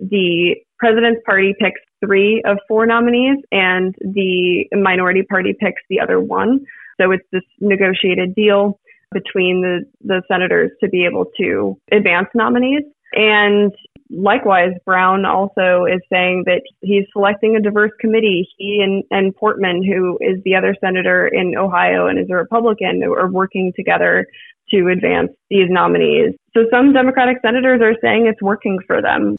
the 0.00 0.56
president's 0.78 1.20
party 1.24 1.54
picks 1.58 1.80
three 2.04 2.42
of 2.44 2.58
four 2.68 2.86
nominees 2.86 3.38
and 3.52 3.94
the 4.00 4.66
minority 4.72 5.22
party 5.22 5.54
picks 5.58 5.82
the 5.88 6.00
other 6.00 6.20
one. 6.20 6.64
So 7.00 7.10
it's 7.10 7.24
this 7.32 7.42
negotiated 7.60 8.34
deal 8.34 8.78
between 9.12 9.62
the, 9.62 9.84
the 10.02 10.22
senators 10.28 10.70
to 10.80 10.88
be 10.88 11.04
able 11.04 11.26
to 11.38 11.78
advance 11.92 12.28
nominees. 12.34 12.82
And 13.12 13.72
likewise, 14.10 14.72
Brown 14.84 15.24
also 15.24 15.84
is 15.84 16.00
saying 16.12 16.44
that 16.46 16.62
he's 16.82 17.04
selecting 17.12 17.56
a 17.56 17.60
diverse 17.60 17.92
committee. 18.00 18.48
He 18.58 18.80
and, 18.82 19.04
and 19.10 19.34
Portman, 19.34 19.82
who 19.82 20.18
is 20.20 20.42
the 20.44 20.54
other 20.54 20.76
senator 20.80 21.26
in 21.28 21.56
Ohio 21.56 22.08
and 22.08 22.18
is 22.18 22.28
a 22.30 22.34
Republican, 22.34 23.02
are 23.04 23.30
working 23.30 23.72
together 23.76 24.26
to 24.70 24.88
advance 24.88 25.30
these 25.48 25.68
nominees. 25.70 26.34
So 26.52 26.64
some 26.70 26.92
Democratic 26.92 27.38
senators 27.40 27.80
are 27.82 27.94
saying 28.02 28.26
it's 28.26 28.42
working 28.42 28.78
for 28.86 29.00
them. 29.00 29.36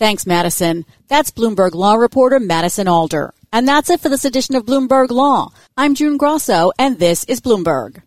Thanks, 0.00 0.26
Madison. 0.26 0.86
That's 1.08 1.30
Bloomberg 1.30 1.74
Law 1.74 1.92
reporter 1.92 2.40
Madison 2.40 2.88
Alder. 2.88 3.34
And 3.52 3.68
that's 3.68 3.90
it 3.90 4.00
for 4.00 4.08
this 4.08 4.24
edition 4.24 4.54
of 4.54 4.64
Bloomberg 4.64 5.10
Law. 5.10 5.52
I'm 5.76 5.94
June 5.94 6.16
Grosso, 6.16 6.72
and 6.78 6.98
this 6.98 7.24
is 7.24 7.42
Bloomberg. 7.42 8.00